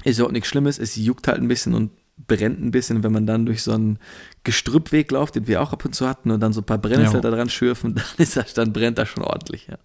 [0.05, 1.91] Ist ja auch nichts Schlimmes, es juckt halt ein bisschen und
[2.27, 3.99] brennt ein bisschen, wenn man dann durch so einen
[4.45, 7.17] Gestrüppweg läuft, den wir auch ab und zu hatten und dann so ein paar Brennnessel
[7.17, 7.21] ja.
[7.21, 9.79] da dran schürfen, dann, ist das, dann brennt das schon ordentlich, ja.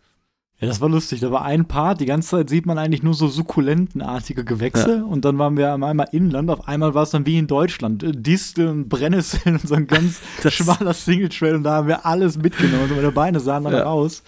[0.59, 1.19] Ja, das war lustig.
[1.19, 4.97] Da war ein Part, die ganze Zeit sieht man eigentlich nur so sukkulentenartige Gewächse.
[4.97, 5.03] Ja.
[5.03, 6.49] Und dann waren wir einmal Inland.
[6.49, 8.01] Auf einmal war es dann wie in Deutschland.
[8.03, 11.55] Äh, Disteln, Brennnesseln und so ein ganz schmaler Single Trail.
[11.55, 12.89] Und da haben wir alles mitgenommen.
[12.91, 13.85] Und meine Beine sahen dann ja.
[13.85, 14.23] aus.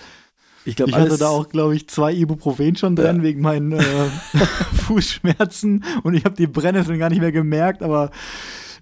[0.65, 3.23] Ich, glaub, ich hatte da auch, glaube ich, zwei Ibuprofen schon drin ja.
[3.23, 3.83] wegen meinen äh,
[4.73, 5.85] Fußschmerzen.
[6.03, 7.83] Und ich habe die Brennnesseln gar nicht mehr gemerkt.
[7.83, 8.11] Aber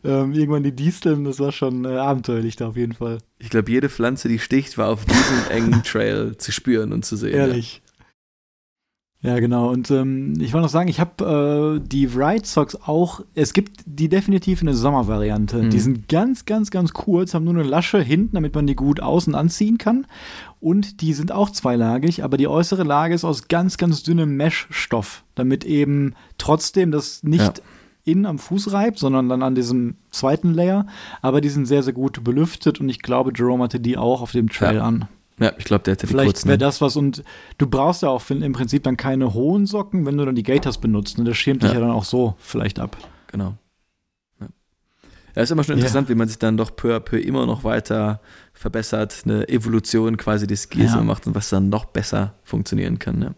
[0.04, 3.20] ähm, irgendwann die Disteln, das war schon äh, abenteuerlich da auf jeden Fall.
[3.40, 7.16] Ich glaube, jede Pflanze, die sticht, war auf diesem engen Trail zu spüren und zu
[7.16, 7.34] sehen.
[7.34, 7.82] Ehrlich.
[9.24, 9.70] Ja, genau.
[9.70, 13.82] Und ähm, ich wollte noch sagen, ich habe äh, die Ride Socks auch, es gibt
[13.86, 15.64] die definitiv eine Sommervariante.
[15.64, 15.70] Mhm.
[15.70, 19.00] Die sind ganz, ganz, ganz kurz, haben nur eine Lasche hinten, damit man die gut
[19.00, 20.08] außen anziehen kann.
[20.60, 25.24] Und die sind auch zweilagig, aber die äußere Lage ist aus ganz, ganz dünnem Mesh-Stoff,
[25.36, 27.64] damit eben trotzdem das nicht ja.
[28.06, 30.88] Innen am Fuß reibt, sondern dann an diesem zweiten Layer.
[31.22, 34.32] Aber die sind sehr, sehr gut belüftet und ich glaube, Jerome hatte die auch auf
[34.32, 34.84] dem Trail ja.
[34.84, 35.08] an.
[35.40, 37.24] Ja, ich glaube, der hätte die Vielleicht wäre das was und
[37.58, 40.78] du brauchst ja auch im Prinzip dann keine hohen Socken, wenn du dann die Gators
[40.78, 41.18] benutzt.
[41.18, 41.32] Und ne?
[41.32, 41.70] das schirmt ja.
[41.70, 42.98] dich ja dann auch so vielleicht ab.
[43.28, 43.58] Genau.
[44.40, 44.48] Ja,
[45.36, 46.14] ja ist immer schon interessant, ja.
[46.14, 48.22] wie man sich dann doch peu à peu immer noch weiter
[48.54, 51.02] verbessert, eine Evolution quasi des Skis ja.
[51.02, 53.22] macht und was dann noch besser funktionieren kann.
[53.22, 53.32] Ja.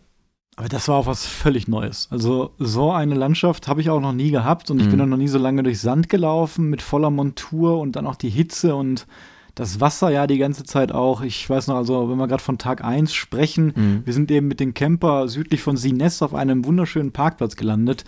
[0.58, 2.08] Aber das war auch was völlig Neues.
[2.12, 4.98] Also so eine Landschaft habe ich auch noch nie gehabt und ich mhm.
[4.98, 8.30] bin noch nie so lange durch Sand gelaufen mit voller Montur und dann auch die
[8.30, 9.06] Hitze und
[9.54, 11.22] das Wasser ja die ganze Zeit auch.
[11.22, 14.02] Ich weiß noch, also wenn wir gerade von Tag 1 sprechen, mhm.
[14.06, 18.06] wir sind eben mit dem Camper südlich von Sines auf einem wunderschönen Parkplatz gelandet,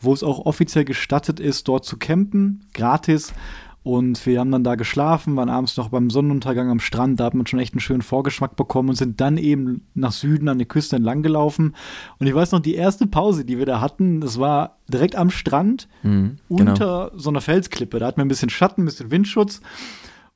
[0.00, 3.34] wo es auch offiziell gestattet ist, dort zu campen, gratis.
[3.82, 7.34] Und wir haben dann da geschlafen, waren abends noch beim Sonnenuntergang am Strand, da hat
[7.34, 10.66] man schon echt einen schönen Vorgeschmack bekommen und sind dann eben nach Süden an der
[10.66, 11.74] Küste entlang gelaufen.
[12.18, 15.30] Und ich weiß noch, die erste Pause, die wir da hatten, das war direkt am
[15.30, 16.72] Strand mhm, genau.
[16.72, 17.98] unter so einer Felsklippe.
[17.98, 19.62] Da hatten wir ein bisschen Schatten, ein bisschen Windschutz.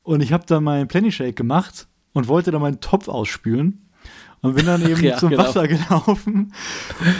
[0.02, 3.83] Und ich habe dann meinen Plenty Shake gemacht und wollte dann meinen Topf ausspülen.
[4.44, 5.44] Und bin dann eben ja, zum genau.
[5.44, 6.52] Wasser gelaufen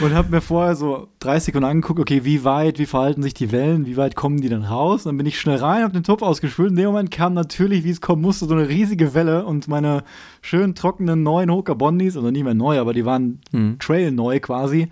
[0.01, 3.51] und habe mir vorher so 30 Sekunden angeguckt, okay, wie weit, wie verhalten sich die
[3.51, 5.05] Wellen, wie weit kommen die dann raus?
[5.05, 6.69] Und dann bin ich schnell rein, habe den Topf ausgespült.
[6.69, 10.03] In dem Moment kam natürlich, wie es kommen musste, so eine riesige Welle und meine
[10.41, 13.79] schön trockenen neuen Hoka Bondis, also nicht mehr neu, aber die waren mhm.
[13.79, 14.89] Trail neu quasi.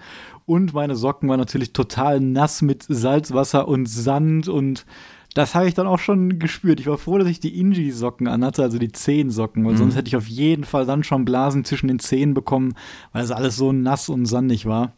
[0.47, 4.86] Und meine Socken waren natürlich total nass mit Salzwasser und Sand und
[5.34, 6.79] das habe ich dann auch schon gespürt.
[6.79, 9.77] Ich war froh, dass ich die Inji-Socken anhatte, also die Zehensocken, weil mhm.
[9.77, 12.75] sonst hätte ich auf jeden Fall dann schon Blasen zwischen den Zehen bekommen,
[13.11, 14.93] weil es alles so nass und sandig war.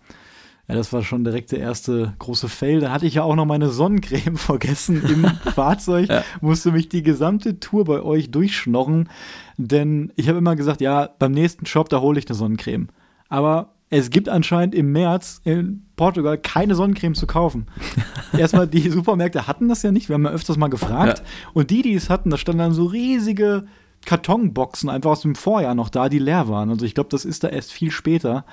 [0.68, 2.80] Ja, das war schon direkt der erste große Fail.
[2.80, 6.10] Da hatte ich ja auch noch meine Sonnencreme vergessen im Fahrzeug.
[6.10, 6.24] Ja.
[6.42, 9.10] Musste mich die gesamte Tour bei euch durchschnorren.
[9.58, 12.88] Denn ich habe immer gesagt, ja, beim nächsten Shop, da hole ich eine Sonnencreme.
[13.30, 17.68] Aber es gibt anscheinend im März in Portugal keine Sonnencreme zu kaufen.
[18.38, 21.20] Erstmal, die Supermärkte hatten das ja nicht, wir haben ja öfters mal gefragt.
[21.20, 21.26] Ja.
[21.54, 23.66] Und die, die es hatten, da standen dann so riesige
[24.06, 26.70] Kartonboxen einfach aus dem Vorjahr noch da, die leer waren.
[26.70, 28.46] Also ich glaube, das ist da erst viel später.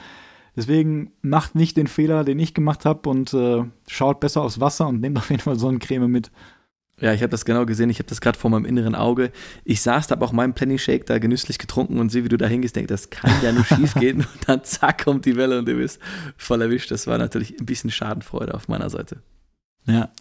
[0.55, 4.89] Deswegen macht nicht den Fehler, den ich gemacht habe und äh, schaut besser aufs Wasser
[4.89, 6.31] und nehmt auf jeden Fall Sonnencreme mit.
[7.03, 7.91] Ja, ich habe das genau gesehen.
[7.91, 9.33] Ich habe das gerade vor meinem inneren Auge.
[9.65, 12.39] Ich saß da, habe auch meinen Plenty Shake da genüsslich getrunken und sehe, wie du
[12.39, 12.77] da hingehst.
[12.77, 14.19] Denk, das kann ja nicht schief gehen.
[14.19, 15.99] Und dann zack kommt die Welle und du bist
[16.37, 16.93] voll erwischt.
[16.93, 19.21] Das war natürlich ein bisschen Schadenfreude auf meiner Seite.
[19.85, 20.13] Ja.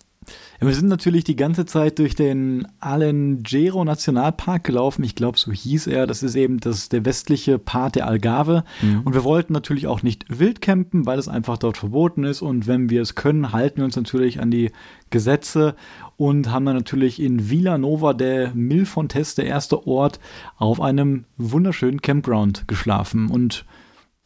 [0.59, 5.03] Wir sind natürlich die ganze Zeit durch den Alenjero Nationalpark gelaufen.
[5.03, 6.05] Ich glaube, so hieß er.
[6.05, 8.63] Das ist eben das, der westliche Part der Algarve.
[8.81, 9.01] Mhm.
[9.01, 12.43] Und wir wollten natürlich auch nicht wild campen, weil es einfach dort verboten ist.
[12.43, 14.71] Und wenn wir es können, halten wir uns natürlich an die
[15.09, 15.75] Gesetze
[16.17, 20.19] und haben dann natürlich in Villanova der Milfontes, der erste Ort,
[20.57, 23.29] auf einem wunderschönen Campground geschlafen.
[23.31, 23.65] Und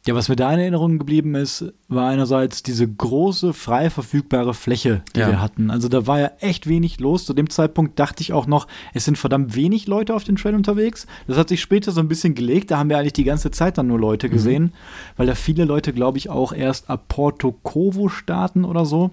[0.06, 5.02] ja, was mir da in Erinnerung geblieben ist, war einerseits diese große, frei verfügbare Fläche,
[5.16, 5.28] die ja.
[5.28, 5.70] wir hatten.
[5.70, 7.26] Also da war ja echt wenig los.
[7.26, 10.54] Zu dem Zeitpunkt dachte ich auch noch, es sind verdammt wenig Leute auf den Trail
[10.54, 11.08] unterwegs.
[11.26, 12.70] Das hat sich später so ein bisschen gelegt.
[12.70, 14.32] Da haben wir eigentlich die ganze Zeit dann nur Leute mhm.
[14.32, 14.72] gesehen, mhm.
[15.16, 19.10] weil da viele Leute, glaube ich, auch erst ab Porto Covo starten oder so.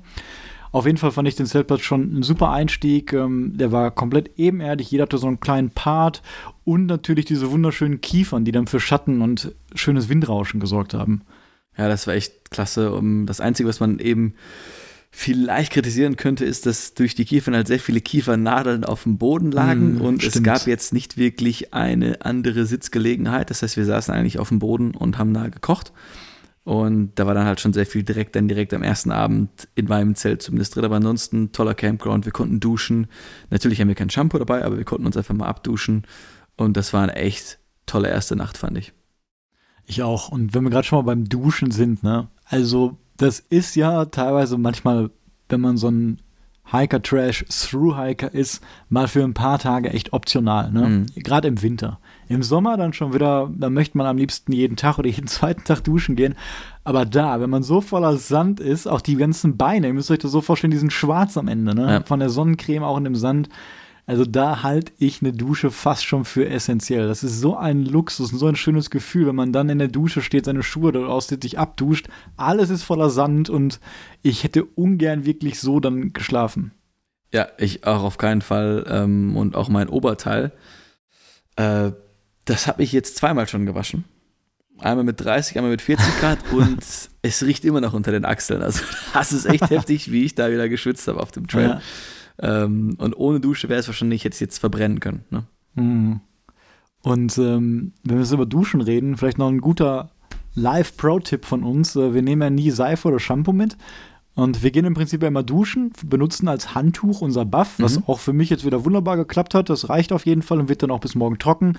[0.73, 3.13] Auf jeden Fall fand ich den Zeltplatz schon ein super Einstieg.
[3.13, 4.89] Ähm, der war komplett ebenerdig.
[4.89, 6.23] Jeder hatte so einen kleinen Part
[6.65, 11.21] und natürlich diese wunderschönen Kiefern, die dann für Schatten und schönes Windrauschen gesorgt haben.
[11.77, 12.99] Ja, das war echt klasse.
[13.25, 14.33] Das Einzige, was man eben
[15.11, 19.51] vielleicht kritisieren könnte, ist, dass durch die Kiefern halt sehr viele Kiefernadeln auf dem Boden
[19.51, 20.35] lagen mm, und stimmt.
[20.35, 23.51] es gab jetzt nicht wirklich eine andere Sitzgelegenheit.
[23.51, 25.93] Das heißt, wir saßen eigentlich auf dem Boden und haben da gekocht.
[26.63, 29.87] Und da war dann halt schon sehr viel direkt, dann direkt am ersten Abend in
[29.87, 30.85] meinem Zelt zumindest drin.
[30.85, 32.25] Aber ansonsten toller Campground.
[32.25, 33.07] Wir konnten duschen.
[33.49, 36.03] Natürlich haben wir kein Shampoo dabei, aber wir konnten uns einfach mal abduschen.
[36.55, 38.93] Und das war eine echt tolle erste Nacht, fand ich.
[39.85, 40.29] Ich auch.
[40.29, 42.29] Und wenn wir gerade schon mal beim Duschen sind, ne?
[42.45, 45.09] Also, das ist ja teilweise manchmal,
[45.49, 46.21] wenn man so ein
[46.71, 50.87] Hiker-Trash, Through-Hiker ist, mal für ein paar Tage echt optional, ne?
[50.87, 51.05] Mhm.
[51.15, 51.99] Gerade im Winter.
[52.29, 55.63] Im Sommer dann schon wieder, da möchte man am liebsten jeden Tag oder jeden zweiten
[55.63, 56.35] Tag duschen gehen.
[56.83, 60.19] Aber da, wenn man so voller Sand ist, auch die ganzen Beine, ihr müsst euch
[60.19, 61.91] das so vorstellen, die sind schwarz am Ende, ne?
[61.91, 62.03] Ja.
[62.03, 63.49] Von der Sonnencreme auch in dem Sand.
[64.05, 67.07] Also da halte ich eine Dusche fast schon für essentiell.
[67.07, 69.87] Das ist so ein Luxus und so ein schönes Gefühl, wenn man dann in der
[69.87, 72.09] Dusche steht, seine Schuhe dort auszieht, sich abduscht.
[72.35, 73.79] Alles ist voller Sand und
[74.21, 76.73] ich hätte ungern wirklich so dann geschlafen.
[77.33, 78.85] Ja, ich auch auf keinen Fall.
[78.89, 80.51] Ähm, und auch mein Oberteil.
[81.55, 81.91] Äh,
[82.45, 84.05] das habe ich jetzt zweimal schon gewaschen.
[84.79, 86.83] Einmal mit 30, einmal mit 40 Grad und
[87.21, 88.61] es riecht immer noch unter den Achseln.
[88.61, 88.83] Also
[89.13, 91.81] das ist echt heftig, wie ich da wieder geschwitzt habe auf dem Trail.
[92.41, 92.63] Ja.
[92.63, 95.23] Ähm, und ohne Dusche wäre es wahrscheinlich, hätte ich jetzt verbrennen können.
[95.29, 95.43] Ne?
[95.75, 96.21] Mhm.
[97.03, 100.09] Und ähm, wenn wir jetzt über Duschen reden, vielleicht noch ein guter
[100.55, 101.95] Live-Pro-Tipp von uns.
[101.95, 103.77] Äh, wir nehmen ja nie Seife oder Shampoo mit.
[104.35, 108.03] Und wir gehen im Prinzip immer duschen, benutzen als Handtuch unser Buff, was mhm.
[108.07, 109.69] auch für mich jetzt wieder wunderbar geklappt hat.
[109.69, 111.77] Das reicht auf jeden Fall und wird dann auch bis morgen trocken.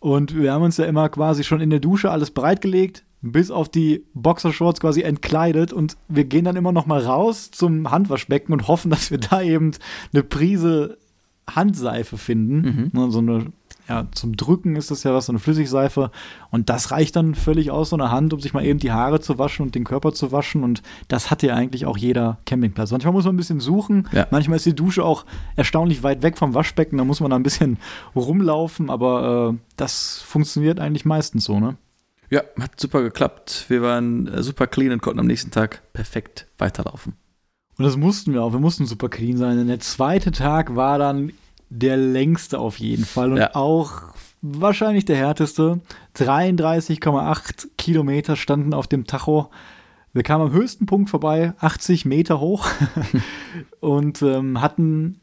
[0.00, 3.68] Und wir haben uns ja immer quasi schon in der Dusche alles bereitgelegt, bis auf
[3.68, 8.66] die Boxershorts quasi entkleidet und wir gehen dann immer noch mal raus zum Handwaschbecken und
[8.66, 9.72] hoffen, dass wir da eben
[10.12, 10.96] eine Prise
[11.48, 13.10] Handseife finden, mhm.
[13.10, 13.46] So eine
[13.90, 16.12] ja, zum Drücken ist das ja was, so eine Flüssigseife.
[16.50, 19.18] Und das reicht dann völlig aus, so eine Hand, um sich mal eben die Haare
[19.18, 20.62] zu waschen und den Körper zu waschen.
[20.62, 22.92] Und das hat ja eigentlich auch jeder Campingplatz.
[22.92, 24.08] Manchmal muss man ein bisschen suchen.
[24.12, 24.28] Ja.
[24.30, 25.26] Manchmal ist die Dusche auch
[25.56, 26.98] erstaunlich weit weg vom Waschbecken.
[26.98, 27.78] Da muss man da ein bisschen
[28.14, 28.90] rumlaufen.
[28.90, 31.76] Aber äh, das funktioniert eigentlich meistens so, ne?
[32.30, 33.64] Ja, hat super geklappt.
[33.66, 37.14] Wir waren äh, super clean und konnten am nächsten Tag perfekt weiterlaufen.
[37.76, 38.52] Und das mussten wir auch.
[38.52, 39.56] Wir mussten super clean sein.
[39.56, 41.32] Denn der zweite Tag war dann
[41.70, 43.54] der längste auf jeden Fall und ja.
[43.54, 44.12] auch
[44.42, 45.80] wahrscheinlich der härteste.
[46.16, 49.50] 33,8 Kilometer standen auf dem Tacho.
[50.12, 52.68] Wir kamen am höchsten Punkt vorbei, 80 Meter hoch
[53.80, 55.20] und ähm, hatten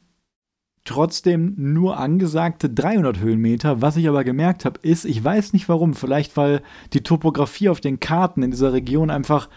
[0.86, 3.82] trotzdem nur angesagte 300 Höhenmeter.
[3.82, 6.62] Was ich aber gemerkt habe, ist, ich weiß nicht warum, vielleicht weil
[6.94, 9.50] die Topografie auf den Karten in dieser Region einfach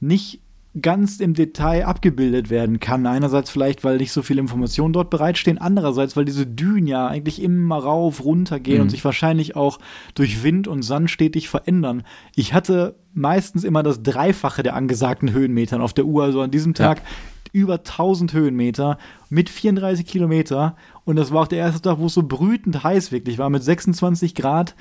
[0.00, 0.42] nicht
[0.80, 3.06] ganz im Detail abgebildet werden kann.
[3.06, 7.42] Einerseits vielleicht, weil nicht so viele Informationen dort bereitstehen, andererseits, weil diese Dünen ja eigentlich
[7.42, 8.82] immer rauf, runter gehen mhm.
[8.82, 9.78] und sich wahrscheinlich auch
[10.14, 12.02] durch Wind und Sand stetig verändern.
[12.34, 16.74] Ich hatte meistens immer das Dreifache der angesagten Höhenmetern auf der Uhr, also an diesem
[16.74, 17.50] Tag ja.
[17.52, 18.98] über 1000 Höhenmeter
[19.30, 23.12] mit 34 Kilometer und das war auch der erste Tag, wo es so brütend heiß
[23.12, 24.74] wirklich war mit 26 Grad.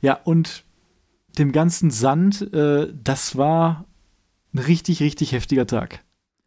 [0.00, 0.64] Ja, und
[1.38, 3.84] dem ganzen Sand, äh, das war
[4.52, 6.00] ein richtig, richtig heftiger Tag.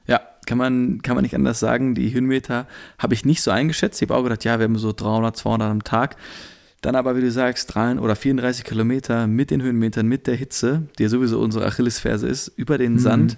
[0.05, 1.95] Ja, kann man, kann man nicht anders sagen.
[1.95, 4.01] Die Höhenmeter habe ich nicht so eingeschätzt.
[4.01, 6.17] Ich habe auch gedacht, ja, wir haben so 300, 200 am Tag.
[6.81, 10.83] Dann aber, wie du sagst, 3 oder 34 Kilometer mit den Höhenmetern, mit der Hitze,
[10.99, 12.99] die ja sowieso unsere Achillesferse ist, über den mhm.
[12.99, 13.37] Sand.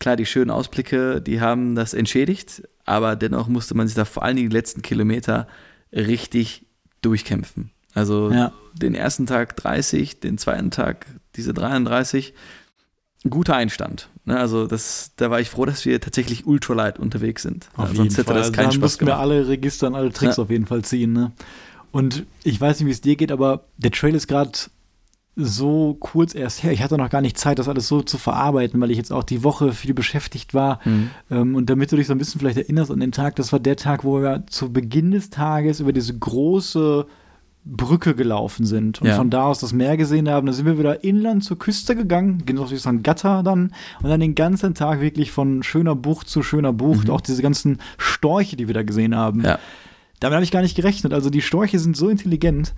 [0.00, 4.24] Klar, die schönen Ausblicke, die haben das entschädigt, aber dennoch musste man sich da vor
[4.24, 5.46] allen Dingen die letzten Kilometer
[5.92, 6.66] richtig
[7.02, 7.70] durchkämpfen.
[7.94, 8.52] Also ja.
[8.74, 12.34] den ersten Tag 30, den zweiten Tag diese 33
[13.24, 14.08] ein guter Einstand.
[14.24, 17.68] Ne, also das, da war ich froh, dass wir tatsächlich ultralight unterwegs sind.
[17.74, 18.36] Auf also Sonst hätte Fall.
[18.36, 19.16] das keinen also Spaß gemacht.
[19.16, 20.42] wir alle Register und alle Tricks ja.
[20.42, 21.12] auf jeden Fall ziehen.
[21.12, 21.32] Ne?
[21.90, 24.52] Und ich weiß nicht, wie es dir geht, aber der Trail ist gerade
[25.34, 26.72] so kurz erst her.
[26.72, 29.24] Ich hatte noch gar nicht Zeit, das alles so zu verarbeiten, weil ich jetzt auch
[29.24, 30.80] die Woche viel beschäftigt war.
[30.84, 31.10] Mhm.
[31.30, 33.60] Ähm, und damit du dich so ein bisschen vielleicht erinnerst an den Tag, das war
[33.60, 37.06] der Tag, wo wir zu Beginn des Tages über diese große
[37.64, 39.16] Brücke gelaufen sind und ja.
[39.16, 40.46] von da aus das Meer gesehen haben.
[40.46, 43.02] Da sind wir wieder inland zur Küste gegangen, genau wie St.
[43.02, 47.14] Gatter dann und dann den ganzen Tag wirklich von schöner Bucht zu schöner Bucht, mhm.
[47.14, 49.44] auch diese ganzen Storche, die wir da gesehen haben.
[49.44, 49.58] Ja.
[50.18, 51.12] Damit habe ich gar nicht gerechnet.
[51.12, 52.74] Also die Storche sind so intelligent,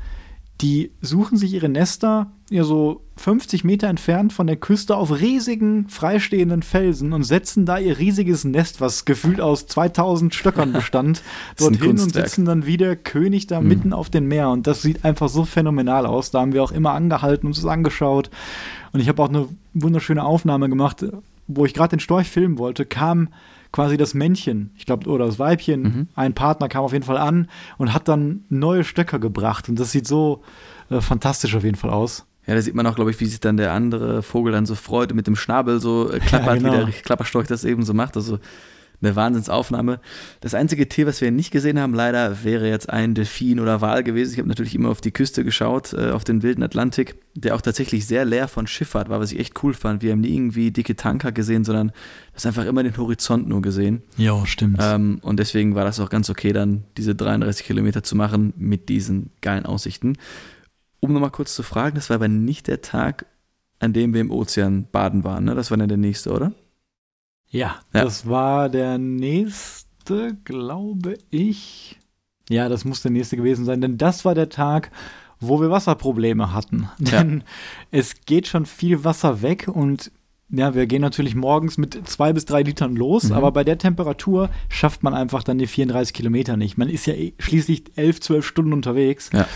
[0.61, 5.88] die suchen sich ihre Nester ja so 50 Meter entfernt von der Küste auf riesigen
[5.88, 11.22] freistehenden Felsen und setzen da ihr riesiges Nest, was gefühlt aus 2000 Stöckern bestand,
[11.57, 13.68] dorthin und sitzen dann wieder König da mhm.
[13.68, 14.50] mitten auf dem Meer.
[14.50, 16.30] Und das sieht einfach so phänomenal aus.
[16.30, 18.30] Da haben wir auch immer angehalten und es angeschaut.
[18.92, 21.05] Und ich habe auch eine wunderschöne Aufnahme gemacht,
[21.48, 23.28] wo ich gerade den Storch filmen wollte, kam
[23.74, 26.08] quasi das Männchen, ich glaube, oder das Weibchen, mhm.
[26.14, 29.68] ein Partner kam auf jeden Fall an und hat dann neue Stöcker gebracht.
[29.68, 30.44] Und das sieht so
[30.90, 32.24] äh, fantastisch auf jeden Fall aus.
[32.46, 34.76] Ja, da sieht man auch, glaube ich, wie sich dann der andere Vogel dann so
[34.76, 36.86] freut und mit dem Schnabel so äh, klappert, ja, genau.
[36.86, 38.16] wie der Klapperstorch das eben so macht.
[38.16, 38.38] Also
[39.05, 40.00] eine Wahnsinnsaufnahme.
[40.40, 44.02] Das einzige Tier, was wir nicht gesehen haben, leider, wäre jetzt ein Delfin oder Wal
[44.02, 44.32] gewesen.
[44.32, 47.61] Ich habe natürlich immer auf die Küste geschaut, äh, auf den wilden Atlantik, der auch
[47.61, 50.02] tatsächlich sehr leer von Schifffahrt war, was ich echt cool fand.
[50.02, 51.92] Wir haben nie irgendwie dicke Tanker gesehen, sondern
[52.32, 54.02] das einfach immer den Horizont nur gesehen.
[54.16, 54.78] Ja, stimmt.
[54.80, 58.88] Ähm, und deswegen war das auch ganz okay, dann diese 33 Kilometer zu machen mit
[58.88, 60.16] diesen geilen Aussichten.
[61.00, 63.26] Um nochmal kurz zu fragen, das war aber nicht der Tag,
[63.78, 65.55] an dem wir im Ozean baden waren, ne?
[65.55, 66.52] Das war dann der nächste, oder?
[67.55, 72.00] Ja, ja, das war der nächste, glaube ich.
[72.50, 74.90] Ja, das muss der nächste gewesen sein, denn das war der Tag,
[75.38, 76.88] wo wir Wasserprobleme hatten.
[76.98, 77.22] Ja.
[77.22, 77.44] Denn
[77.92, 80.11] es geht schon viel Wasser weg und
[80.50, 83.34] ja, wir gehen natürlich morgens mit zwei bis drei Litern los, mhm.
[83.34, 86.76] aber bei der Temperatur schafft man einfach dann die 34 Kilometer nicht.
[86.76, 89.30] Man ist ja eh schließlich elf, zwölf Stunden unterwegs.
[89.32, 89.46] Ja.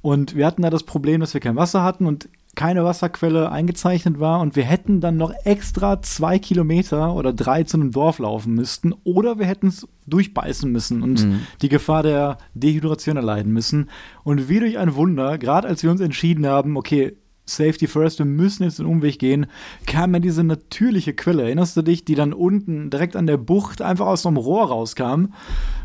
[0.00, 4.20] Und wir hatten da das Problem, dass wir kein Wasser hatten und keine Wasserquelle eingezeichnet
[4.20, 8.54] war und wir hätten dann noch extra zwei Kilometer oder drei zu einem Dorf laufen
[8.54, 11.40] müssten oder wir hätten es durchbeißen müssen und mhm.
[11.62, 13.88] die Gefahr der Dehydration erleiden müssen.
[14.22, 18.26] Und wie durch ein Wunder, gerade als wir uns entschieden haben, okay, Safety First, wir
[18.26, 19.46] müssen jetzt den Umweg gehen,
[19.86, 23.82] kam mir diese natürliche Quelle, erinnerst du dich, die dann unten direkt an der Bucht
[23.82, 25.26] einfach aus so einem Rohr rauskam.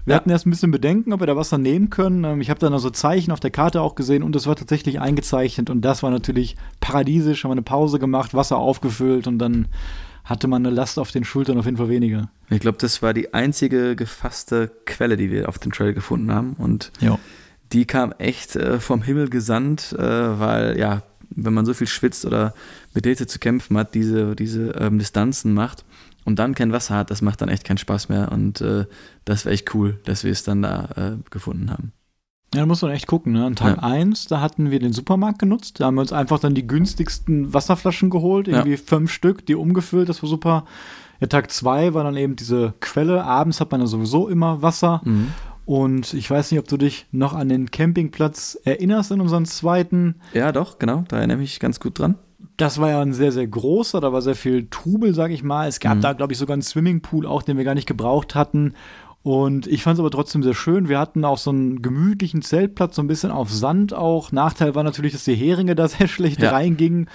[0.05, 0.16] Wir ja.
[0.16, 2.24] hatten erst ein bisschen Bedenken, ob wir da Wasser nehmen können.
[2.24, 5.01] Ähm, ich habe dann also Zeichen auf der Karte auch gesehen und es war tatsächlich
[5.01, 9.68] eingezeichnet und das war natürlich paradiesisch, haben wir eine Pause gemacht, Wasser aufgefüllt und dann
[10.24, 12.30] hatte man eine Last auf den Schultern auf jeden Fall weniger.
[12.49, 16.55] Ich glaube, das war die einzige gefasste Quelle, die wir auf dem Trail gefunden haben
[16.58, 17.18] und ja.
[17.72, 22.25] die kam echt äh, vom Himmel gesandt, äh, weil ja, wenn man so viel schwitzt
[22.25, 22.53] oder
[22.93, 25.86] mit Hitze zu kämpfen hat, diese, diese ähm, Distanzen macht
[26.25, 28.32] und dann kein Wasser hat, das macht dann echt keinen Spaß mehr.
[28.32, 28.86] Und äh,
[29.25, 31.93] das wäre echt cool, dass wir es dann da äh, gefunden haben.
[32.53, 33.34] Ja, da muss man echt gucken.
[33.34, 33.45] Ne?
[33.45, 33.84] An Tag ja.
[33.84, 35.80] 1, da hatten wir den Supermarkt genutzt.
[35.80, 38.78] Da haben wir uns einfach dann die günstigsten Wasserflaschen geholt, irgendwie ja.
[38.78, 40.65] fünf Stück, die umgefüllt, das war super.
[41.19, 43.23] Ja, Tag 2 war dann eben diese Quelle.
[43.23, 45.01] Abends hat man ja sowieso immer Wasser.
[45.03, 45.34] Mhm.
[45.68, 50.15] Und ich weiß nicht, ob du dich noch an den Campingplatz erinnerst in unseren zweiten.
[50.34, 51.03] Ja, doch, genau.
[51.09, 52.15] Da erinnere ich mich ganz gut dran.
[52.55, 55.68] Das war ja ein sehr, sehr großer, da war sehr viel Trubel, sag ich mal.
[55.68, 56.01] Es gab mhm.
[56.01, 58.76] da, glaube ich, sogar einen Swimmingpool auch, den wir gar nicht gebraucht hatten.
[59.24, 60.88] Und ich fand es aber trotzdem sehr schön.
[60.88, 64.32] Wir hatten auch so einen gemütlichen Zeltplatz, so ein bisschen auf Sand auch.
[64.32, 66.51] Nachteil war natürlich, dass die Heringe da sehr schlecht ja.
[66.51, 67.09] reingingen.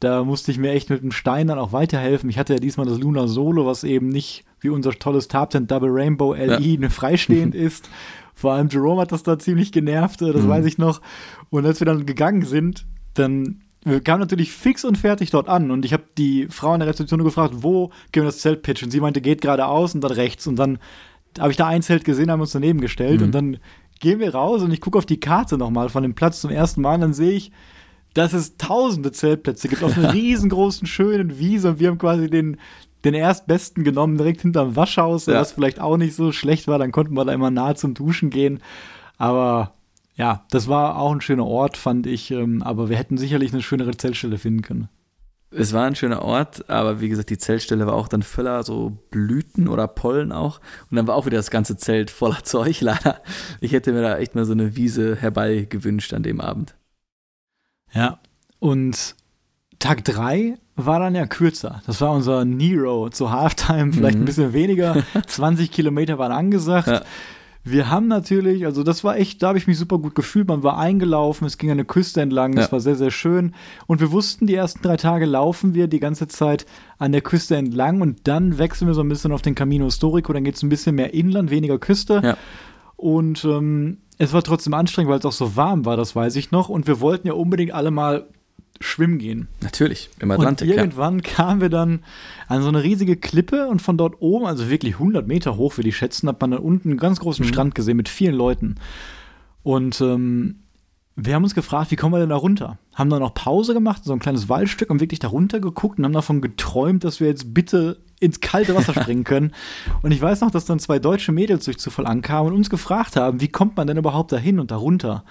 [0.00, 2.28] Da musste ich mir echt mit dem Stein dann auch weiterhelfen.
[2.28, 5.90] Ich hatte ja diesmal das Luna Solo, was eben nicht wie unser tolles Tarptent Double
[5.90, 6.88] Rainbow LI ja.
[6.90, 7.88] freistehend ist.
[8.34, 10.48] Vor allem Jerome hat das da ziemlich genervt, das mhm.
[10.48, 11.00] weiß ich noch.
[11.50, 15.70] Und als wir dann gegangen sind, dann wir kamen natürlich fix und fertig dort an
[15.70, 18.86] und ich habe die Frau in der Rezeption gefragt, wo können wir das Zelt pitchen?
[18.86, 20.46] Und sie meinte, geht geradeaus und dann rechts.
[20.46, 20.78] Und dann
[21.38, 23.26] habe ich da ein Zelt gesehen, haben uns daneben gestellt mhm.
[23.26, 23.58] und dann
[24.00, 26.80] gehen wir raus und ich gucke auf die Karte nochmal von dem Platz zum ersten
[26.80, 27.52] Mal und dann sehe ich,
[28.14, 32.58] dass es tausende Zeltplätze gibt auf einer riesengroßen, schönen Wiese und wir haben quasi den,
[33.04, 35.34] den erstbesten genommen, direkt hinterm Waschhaus, ja.
[35.34, 36.78] was vielleicht auch nicht so schlecht war.
[36.78, 38.60] Dann konnten wir da immer nah zum Duschen gehen.
[39.18, 39.72] Aber
[40.16, 42.30] ja, das war auch ein schöner Ort, fand ich.
[42.30, 44.88] Ähm, aber wir hätten sicherlich eine schönere Zeltstelle finden können.
[45.56, 48.98] Es war ein schöner Ort, aber wie gesagt, die Zeltstelle war auch dann voller so
[49.10, 50.60] Blüten oder Pollen auch.
[50.90, 53.20] Und dann war auch wieder das ganze Zelt voller Zeug, leider.
[53.60, 56.74] Ich hätte mir da echt mal so eine Wiese herbei gewünscht an dem Abend.
[57.94, 58.18] Ja,
[58.58, 59.14] und
[59.78, 61.82] Tag 3 war dann ja kürzer.
[61.86, 64.22] Das war unser Nero zur Halftime, vielleicht mhm.
[64.22, 64.96] ein bisschen weniger.
[65.26, 66.88] 20 Kilometer waren angesagt.
[66.88, 67.02] Ja.
[67.66, 70.48] Wir haben natürlich, also das war echt, da habe ich mich super gut gefühlt.
[70.48, 72.72] Man war eingelaufen, es ging an der Küste entlang, das ja.
[72.72, 73.54] war sehr, sehr schön.
[73.86, 76.66] Und wir wussten, die ersten drei Tage laufen wir die ganze Zeit
[76.98, 80.34] an der Küste entlang und dann wechseln wir so ein bisschen auf den Camino Historico,
[80.34, 82.20] dann geht es ein bisschen mehr Inland, weniger Küste.
[82.22, 82.36] Ja.
[82.96, 86.50] Und ähm, es war trotzdem anstrengend, weil es auch so warm war, das weiß ich
[86.50, 86.68] noch.
[86.68, 88.26] Und wir wollten ja unbedingt alle mal
[88.80, 89.48] schwimmen gehen.
[89.60, 90.68] Natürlich, im Atlantik.
[90.68, 91.22] Und irgendwann ja.
[91.24, 92.00] kamen wir dann
[92.48, 95.88] an so eine riesige Klippe und von dort oben, also wirklich 100 Meter hoch, würde
[95.88, 97.48] ich schätzen, hat man dann unten einen ganz großen mhm.
[97.48, 98.76] Strand gesehen mit vielen Leuten.
[99.62, 100.56] Und ähm,
[101.16, 102.78] wir haben uns gefragt, wie kommen wir denn da runter?
[102.94, 106.04] Haben dann noch Pause gemacht, so ein kleines Waldstück und wirklich da runter geguckt und
[106.04, 109.52] haben davon geträumt, dass wir jetzt bitte ins kalte Wasser springen können.
[110.02, 113.14] Und ich weiß noch, dass dann zwei deutsche Mädels durch Zufall ankamen und uns gefragt
[113.14, 115.24] haben, wie kommt man denn überhaupt da hin und da runter?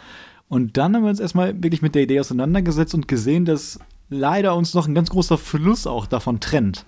[0.47, 3.79] Und dann haben wir uns erstmal wirklich mit der Idee auseinandergesetzt und gesehen, dass
[4.09, 6.86] leider uns noch ein ganz großer Fluss auch davon trennt,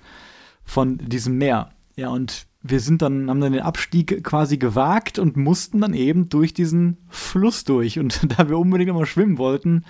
[0.63, 1.71] von diesem Meer.
[1.97, 6.29] Ja, und wir sind dann, haben dann den Abstieg quasi gewagt und mussten dann eben
[6.29, 7.99] durch diesen Fluss durch.
[7.99, 9.85] Und da wir unbedingt nochmal schwimmen wollten,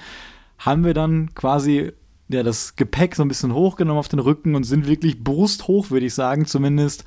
[0.57, 1.93] haben wir dann quasi
[2.27, 6.05] ja, das Gepäck so ein bisschen hochgenommen auf den Rücken und sind wirklich brusthoch, würde
[6.05, 7.05] ich sagen, zumindest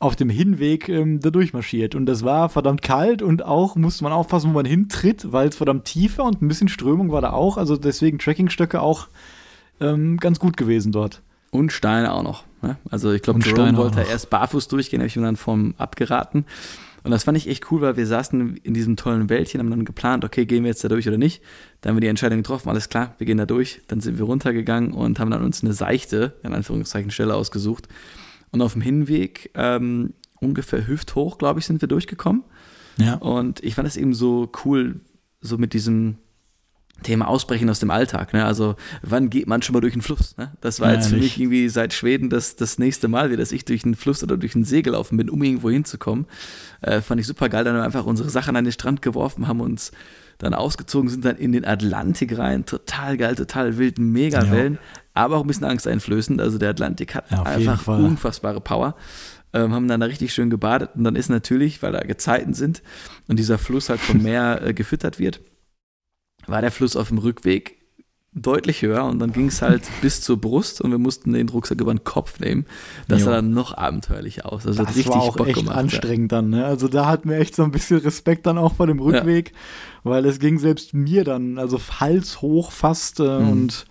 [0.00, 1.94] auf dem Hinweg ähm, da durchmarschiert.
[1.94, 5.56] Und das war verdammt kalt und auch musste man aufpassen, wo man hintritt, weil es
[5.56, 7.56] verdammt tief war und ein bisschen Strömung war da auch.
[7.56, 9.08] Also deswegen Trekkingstöcke auch
[9.80, 11.22] ähm, ganz gut gewesen dort.
[11.50, 12.44] Und Steine auch noch.
[12.62, 12.76] Ne?
[12.90, 16.44] Also ich glaube, Jerome wollte erst barfuß durchgehen, habe ich ihm dann vom abgeraten.
[17.04, 19.84] Und das fand ich echt cool, weil wir saßen in diesem tollen Wäldchen, haben dann
[19.84, 21.42] geplant, okay, gehen wir jetzt da durch oder nicht.
[21.80, 23.80] Dann haben wir die Entscheidung getroffen, alles klar, wir gehen da durch.
[23.86, 27.88] Dann sind wir runtergegangen und haben dann uns eine seichte, in Anführungszeichen, Stelle ausgesucht
[28.50, 32.44] und auf dem Hinweg ähm, ungefähr hüfthoch, glaube ich, sind wir durchgekommen.
[32.96, 33.14] Ja.
[33.14, 35.00] Und ich fand es eben so cool,
[35.40, 36.18] so mit diesem
[37.02, 38.32] Thema Ausbrechen aus dem Alltag.
[38.32, 38.44] Ne?
[38.44, 40.36] Also, wann geht man schon mal durch den Fluss?
[40.36, 40.52] Ne?
[40.60, 41.24] Das war ja, jetzt für nicht.
[41.24, 44.36] mich irgendwie seit Schweden das, das nächste Mal, wie dass ich durch einen Fluss oder
[44.36, 46.26] durch einen See gelaufen bin, um irgendwo hinzukommen.
[46.80, 47.64] Äh, fand ich super geil.
[47.64, 49.92] Dann haben wir einfach unsere Sachen an den Strand geworfen, haben uns
[50.38, 52.64] dann ausgezogen, sind dann in den Atlantik rein.
[52.64, 54.50] Total geil, total wild, mega ja.
[54.52, 54.78] Wellen
[55.18, 56.40] aber auch ein bisschen angsteinflößend.
[56.40, 58.94] Also der Atlantik hat ja, einfach unfassbare Power.
[59.52, 62.82] Ähm, haben dann da richtig schön gebadet und dann ist natürlich, weil da Gezeiten sind
[63.28, 65.40] und dieser Fluss halt vom Meer äh, gefüttert wird,
[66.48, 67.78] war der Fluss auf dem Rückweg
[68.32, 71.80] deutlich höher und dann ging es halt bis zur Brust und wir mussten den Rucksack
[71.80, 72.66] über den Kopf nehmen.
[73.08, 73.26] Das jo.
[73.26, 74.66] sah dann noch abenteuerlicher aus.
[74.66, 76.38] Also das richtig war auch Bock echt gemacht, anstrengend ja.
[76.38, 76.50] dann.
[76.50, 76.64] Ne?
[76.64, 80.10] Also da hatten wir echt so ein bisschen Respekt dann auch vor dem Rückweg, ja.
[80.10, 83.50] weil es ging selbst mir dann, also Hals hoch fast äh, mhm.
[83.50, 83.86] und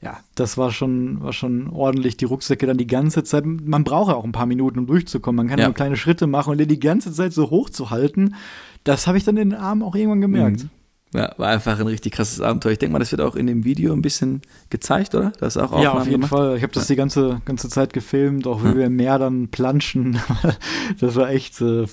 [0.00, 3.44] ja, das war schon, war schon ordentlich, die Rucksäcke dann die ganze Zeit.
[3.44, 5.38] Man braucht ja auch ein paar Minuten, um durchzukommen.
[5.38, 7.90] Man kann ja, ja kleine Schritte machen und den die ganze Zeit so hoch zu
[7.90, 8.36] halten,
[8.84, 10.64] das habe ich dann in den Armen auch irgendwann gemerkt.
[10.64, 10.70] Mhm.
[11.14, 12.72] Ja, war einfach ein richtig krasses Abenteuer.
[12.72, 15.32] Ich denke mal, das wird auch in dem Video ein bisschen gezeigt, oder?
[15.40, 16.30] Das ist auch Ja, auf jeden gemacht.
[16.30, 16.56] Fall.
[16.56, 18.76] Ich habe das die ganze, ganze Zeit gefilmt, auch wie hm.
[18.76, 20.18] wir im Meer dann planschen.
[21.00, 21.86] das war echt, äh,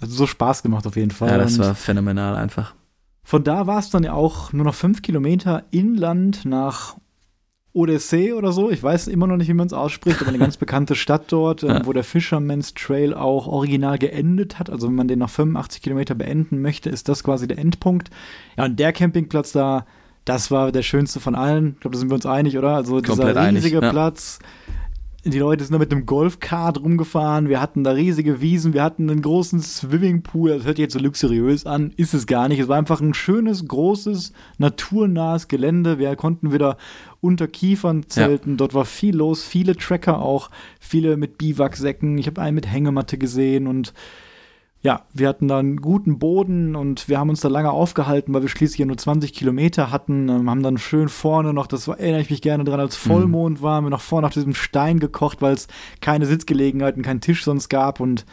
[0.00, 1.30] hat so Spaß gemacht auf jeden Fall.
[1.30, 2.74] Ja, das Und war phänomenal einfach.
[3.24, 6.96] Von da war es dann ja auch nur noch fünf Kilometer inland nach
[7.74, 8.70] Odyssee oder so.
[8.70, 11.62] Ich weiß immer noch nicht, wie man es ausspricht, aber eine ganz bekannte Stadt dort,
[11.62, 14.68] äh, wo der Fisherman's Trail auch original geendet hat.
[14.68, 18.10] Also wenn man den nach 85 Kilometer beenden möchte, ist das quasi der Endpunkt.
[18.56, 19.86] Ja, und der Campingplatz da,
[20.24, 21.74] das war der schönste von allen.
[21.74, 22.76] Ich glaube, da sind wir uns einig, oder?
[22.76, 23.90] Also Komplett dieser riesige einig, ja.
[23.90, 24.38] Platz.
[25.24, 27.48] Die Leute sind da mit einem Golfkart rumgefahren.
[27.48, 28.74] Wir hatten da riesige Wiesen.
[28.74, 30.50] Wir hatten einen großen Swimmingpool.
[30.50, 31.92] Das hört sich jetzt so luxuriös an.
[31.96, 32.58] Ist es gar nicht.
[32.58, 36.00] Es war einfach ein schönes, großes, naturnahes Gelände.
[36.00, 36.76] Wir konnten wieder
[37.20, 38.50] unter Kiefern zelten.
[38.50, 38.56] Ja.
[38.56, 39.44] Dort war viel los.
[39.44, 40.50] Viele Tracker auch.
[40.80, 42.18] Viele mit Biwaksäcken.
[42.18, 43.94] Ich habe einen mit Hängematte gesehen und
[44.82, 48.42] ja, wir hatten da einen guten Boden und wir haben uns da lange aufgehalten, weil
[48.42, 50.28] wir schließlich ja nur 20 Kilometer hatten.
[50.28, 53.62] Ähm, haben dann schön vorne noch, das erinnere ich mich gerne dran, als Vollmond mhm.
[53.62, 55.68] war, haben wir noch vorne auf diesem Stein gekocht, weil es
[56.00, 58.00] keine Sitzgelegenheiten, keinen Tisch sonst gab.
[58.00, 58.26] Und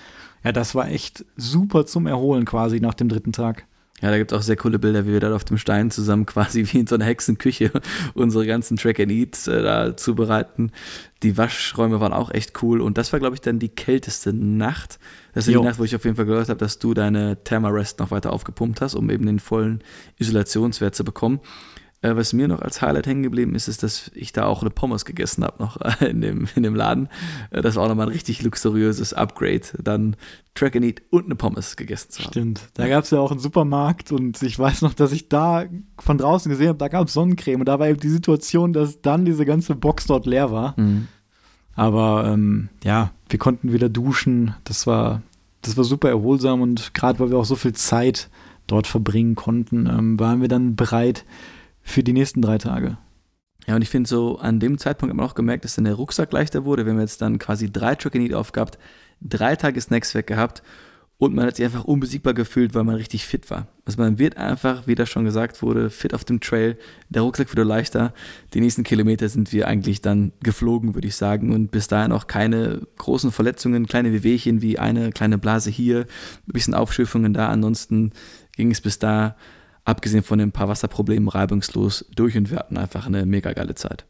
[0.44, 3.66] ja, das war echt super zum Erholen quasi nach dem dritten Tag.
[4.02, 6.26] Ja, da gibt es auch sehr coole Bilder, wie wir da auf dem Stein zusammen
[6.26, 7.72] quasi wie in so einer Hexenküche
[8.14, 10.72] unsere ganzen Track and Eats äh, da zubereiten.
[11.22, 15.00] Die Waschräume waren auch echt cool und das war, glaube ich, dann die kälteste Nacht.
[15.40, 18.00] Das ist die Nacht, wo ich auf jeden Fall gehört habe, dass du deine Thermarest
[18.00, 19.84] noch weiter aufgepumpt hast, um eben den vollen
[20.18, 21.40] Isolationswert zu bekommen.
[22.02, 24.70] Äh, was mir noch als Highlight hängen geblieben ist, ist, dass ich da auch eine
[24.70, 27.10] Pommes gegessen habe noch äh, in, dem, in dem Laden.
[27.52, 30.16] Äh, das war auch nochmal ein richtig luxuriöses Upgrade, dann
[30.56, 32.32] Track and Eat und eine Pommes gegessen zu haben.
[32.32, 32.62] Stimmt.
[32.76, 35.66] Da gab es ja auch einen Supermarkt und ich weiß noch, dass ich da
[36.00, 39.02] von draußen gesehen habe, da gab es Sonnencreme und da war eben die Situation, dass
[39.02, 40.80] dann diese ganze Box dort leer war.
[40.80, 41.10] Mhm.
[41.76, 44.56] Aber ähm, ja, wir konnten wieder duschen.
[44.64, 45.22] Das war,
[45.62, 48.30] das war super erholsam und gerade weil wir auch so viel Zeit
[48.68, 51.26] dort verbringen konnten, ähm, waren wir dann bereit,
[51.82, 52.98] für die nächsten drei Tage.
[53.66, 55.96] Ja, und ich finde so, an dem Zeitpunkt hat man auch gemerkt, dass dann der
[55.96, 56.86] Rucksack leichter wurde.
[56.86, 58.78] Wir haben jetzt dann quasi drei Eat aufgehabt,
[59.22, 60.64] drei Tage Snacks weg gehabt
[61.20, 63.68] und man hat sich einfach unbesiegbar gefühlt, weil man richtig fit war.
[63.84, 66.78] Also man wird einfach, wie das schon gesagt wurde, fit auf dem Trail.
[67.10, 68.14] Der Rucksack wurde leichter.
[68.54, 71.54] Die nächsten Kilometer sind wir eigentlich dann geflogen, würde ich sagen.
[71.54, 76.08] Und bis dahin auch keine großen Verletzungen, kleine Wehwehchen wie eine kleine Blase hier,
[76.48, 77.50] ein bisschen Aufschürfungen da.
[77.50, 78.14] Ansonsten
[78.56, 79.36] ging es bis da
[79.84, 84.06] abgesehen von den paar Wasserproblemen, reibungslos durch und wir hatten einfach eine mega geile Zeit.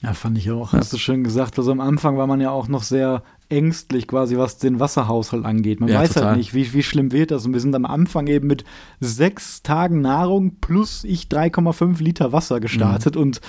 [0.00, 0.72] Ja, fand ich auch.
[0.72, 0.78] Ja.
[0.78, 1.58] Hast du schön gesagt.
[1.58, 5.80] Also am Anfang war man ja auch noch sehr ängstlich, quasi was den Wasserhaushalt angeht.
[5.80, 6.28] Man ja, weiß halt total.
[6.28, 7.46] halt nicht, wie, wie schlimm wird das.
[7.46, 8.64] Und wir sind am Anfang eben mit
[9.00, 13.14] sechs Tagen Nahrung plus ich 3,5 Liter Wasser gestartet.
[13.14, 13.22] Mhm.
[13.22, 13.40] Und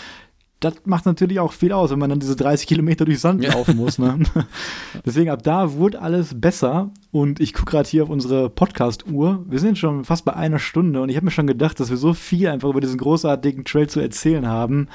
[0.59, 3.77] das macht natürlich auch viel aus, wenn man dann diese 30 Kilometer durch Sand laufen
[3.77, 3.97] muss.
[3.97, 4.19] Ne?
[5.05, 9.45] Deswegen ab da wurde alles besser und ich gucke gerade hier auf unsere Podcast-Uhr.
[9.47, 11.97] Wir sind schon fast bei einer Stunde und ich habe mir schon gedacht, dass wir
[11.97, 14.87] so viel einfach über diesen großartigen Trail zu erzählen haben.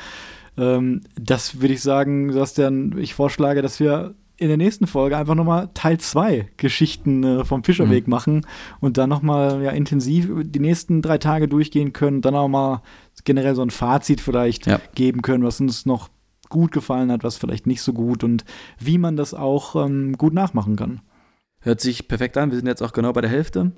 [0.59, 5.35] Ähm, das würde ich sagen, Sebastian, ich vorschlage, dass wir in der nächsten Folge einfach
[5.35, 8.11] nochmal Teil 2 Geschichten äh, vom Fischerweg mhm.
[8.11, 8.47] machen
[8.80, 12.82] und dann nochmal ja, intensiv die nächsten drei Tage durchgehen können, dann auch mal
[13.24, 14.80] generell so ein Fazit vielleicht ja.
[14.95, 16.09] geben können, was uns noch
[16.49, 18.45] gut gefallen hat, was vielleicht nicht so gut und
[18.78, 21.01] wie man das auch ähm, gut nachmachen kann.
[21.61, 22.51] Hört sich perfekt an.
[22.51, 23.72] Wir sind jetzt auch genau bei der Hälfte.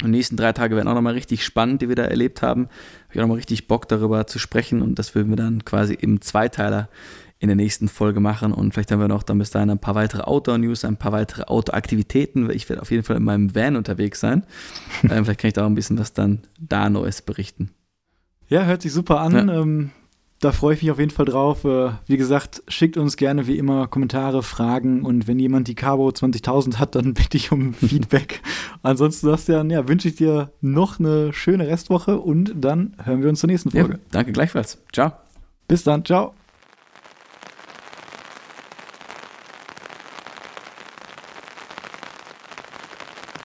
[0.00, 2.64] Und die nächsten drei Tage werden auch nochmal richtig spannend, die wir da erlebt haben.
[2.64, 5.94] Habe ich auch nochmal richtig Bock darüber zu sprechen und das würden wir dann quasi
[5.94, 6.88] im Zweiteiler
[7.42, 8.52] in der nächsten Folge machen.
[8.52, 11.42] Und vielleicht haben wir noch dann bis dahin ein paar weitere Outdoor-News, ein paar weitere
[11.42, 12.48] Outdoor-Aktivitäten.
[12.50, 14.44] Ich werde auf jeden Fall in meinem Van unterwegs sein.
[15.02, 17.72] ähm, vielleicht kann ich da auch ein bisschen was dann da Neues berichten.
[18.46, 19.48] Ja, hört sich super an.
[19.48, 19.60] Ja.
[19.60, 19.90] Ähm,
[20.38, 21.64] da freue ich mich auf jeden Fall drauf.
[21.64, 26.08] Äh, wie gesagt, schickt uns gerne wie immer Kommentare, Fragen und wenn jemand die Cabo
[26.08, 28.40] 20.000 hat, dann bitte ich um Feedback.
[28.84, 33.40] Ansonsten, Sebastian, ja, wünsche ich dir noch eine schöne Restwoche und dann hören wir uns
[33.40, 33.94] zur nächsten Folge.
[33.94, 34.80] Ja, danke gleichfalls.
[34.92, 35.12] Ciao.
[35.66, 36.04] Bis dann.
[36.04, 36.34] Ciao.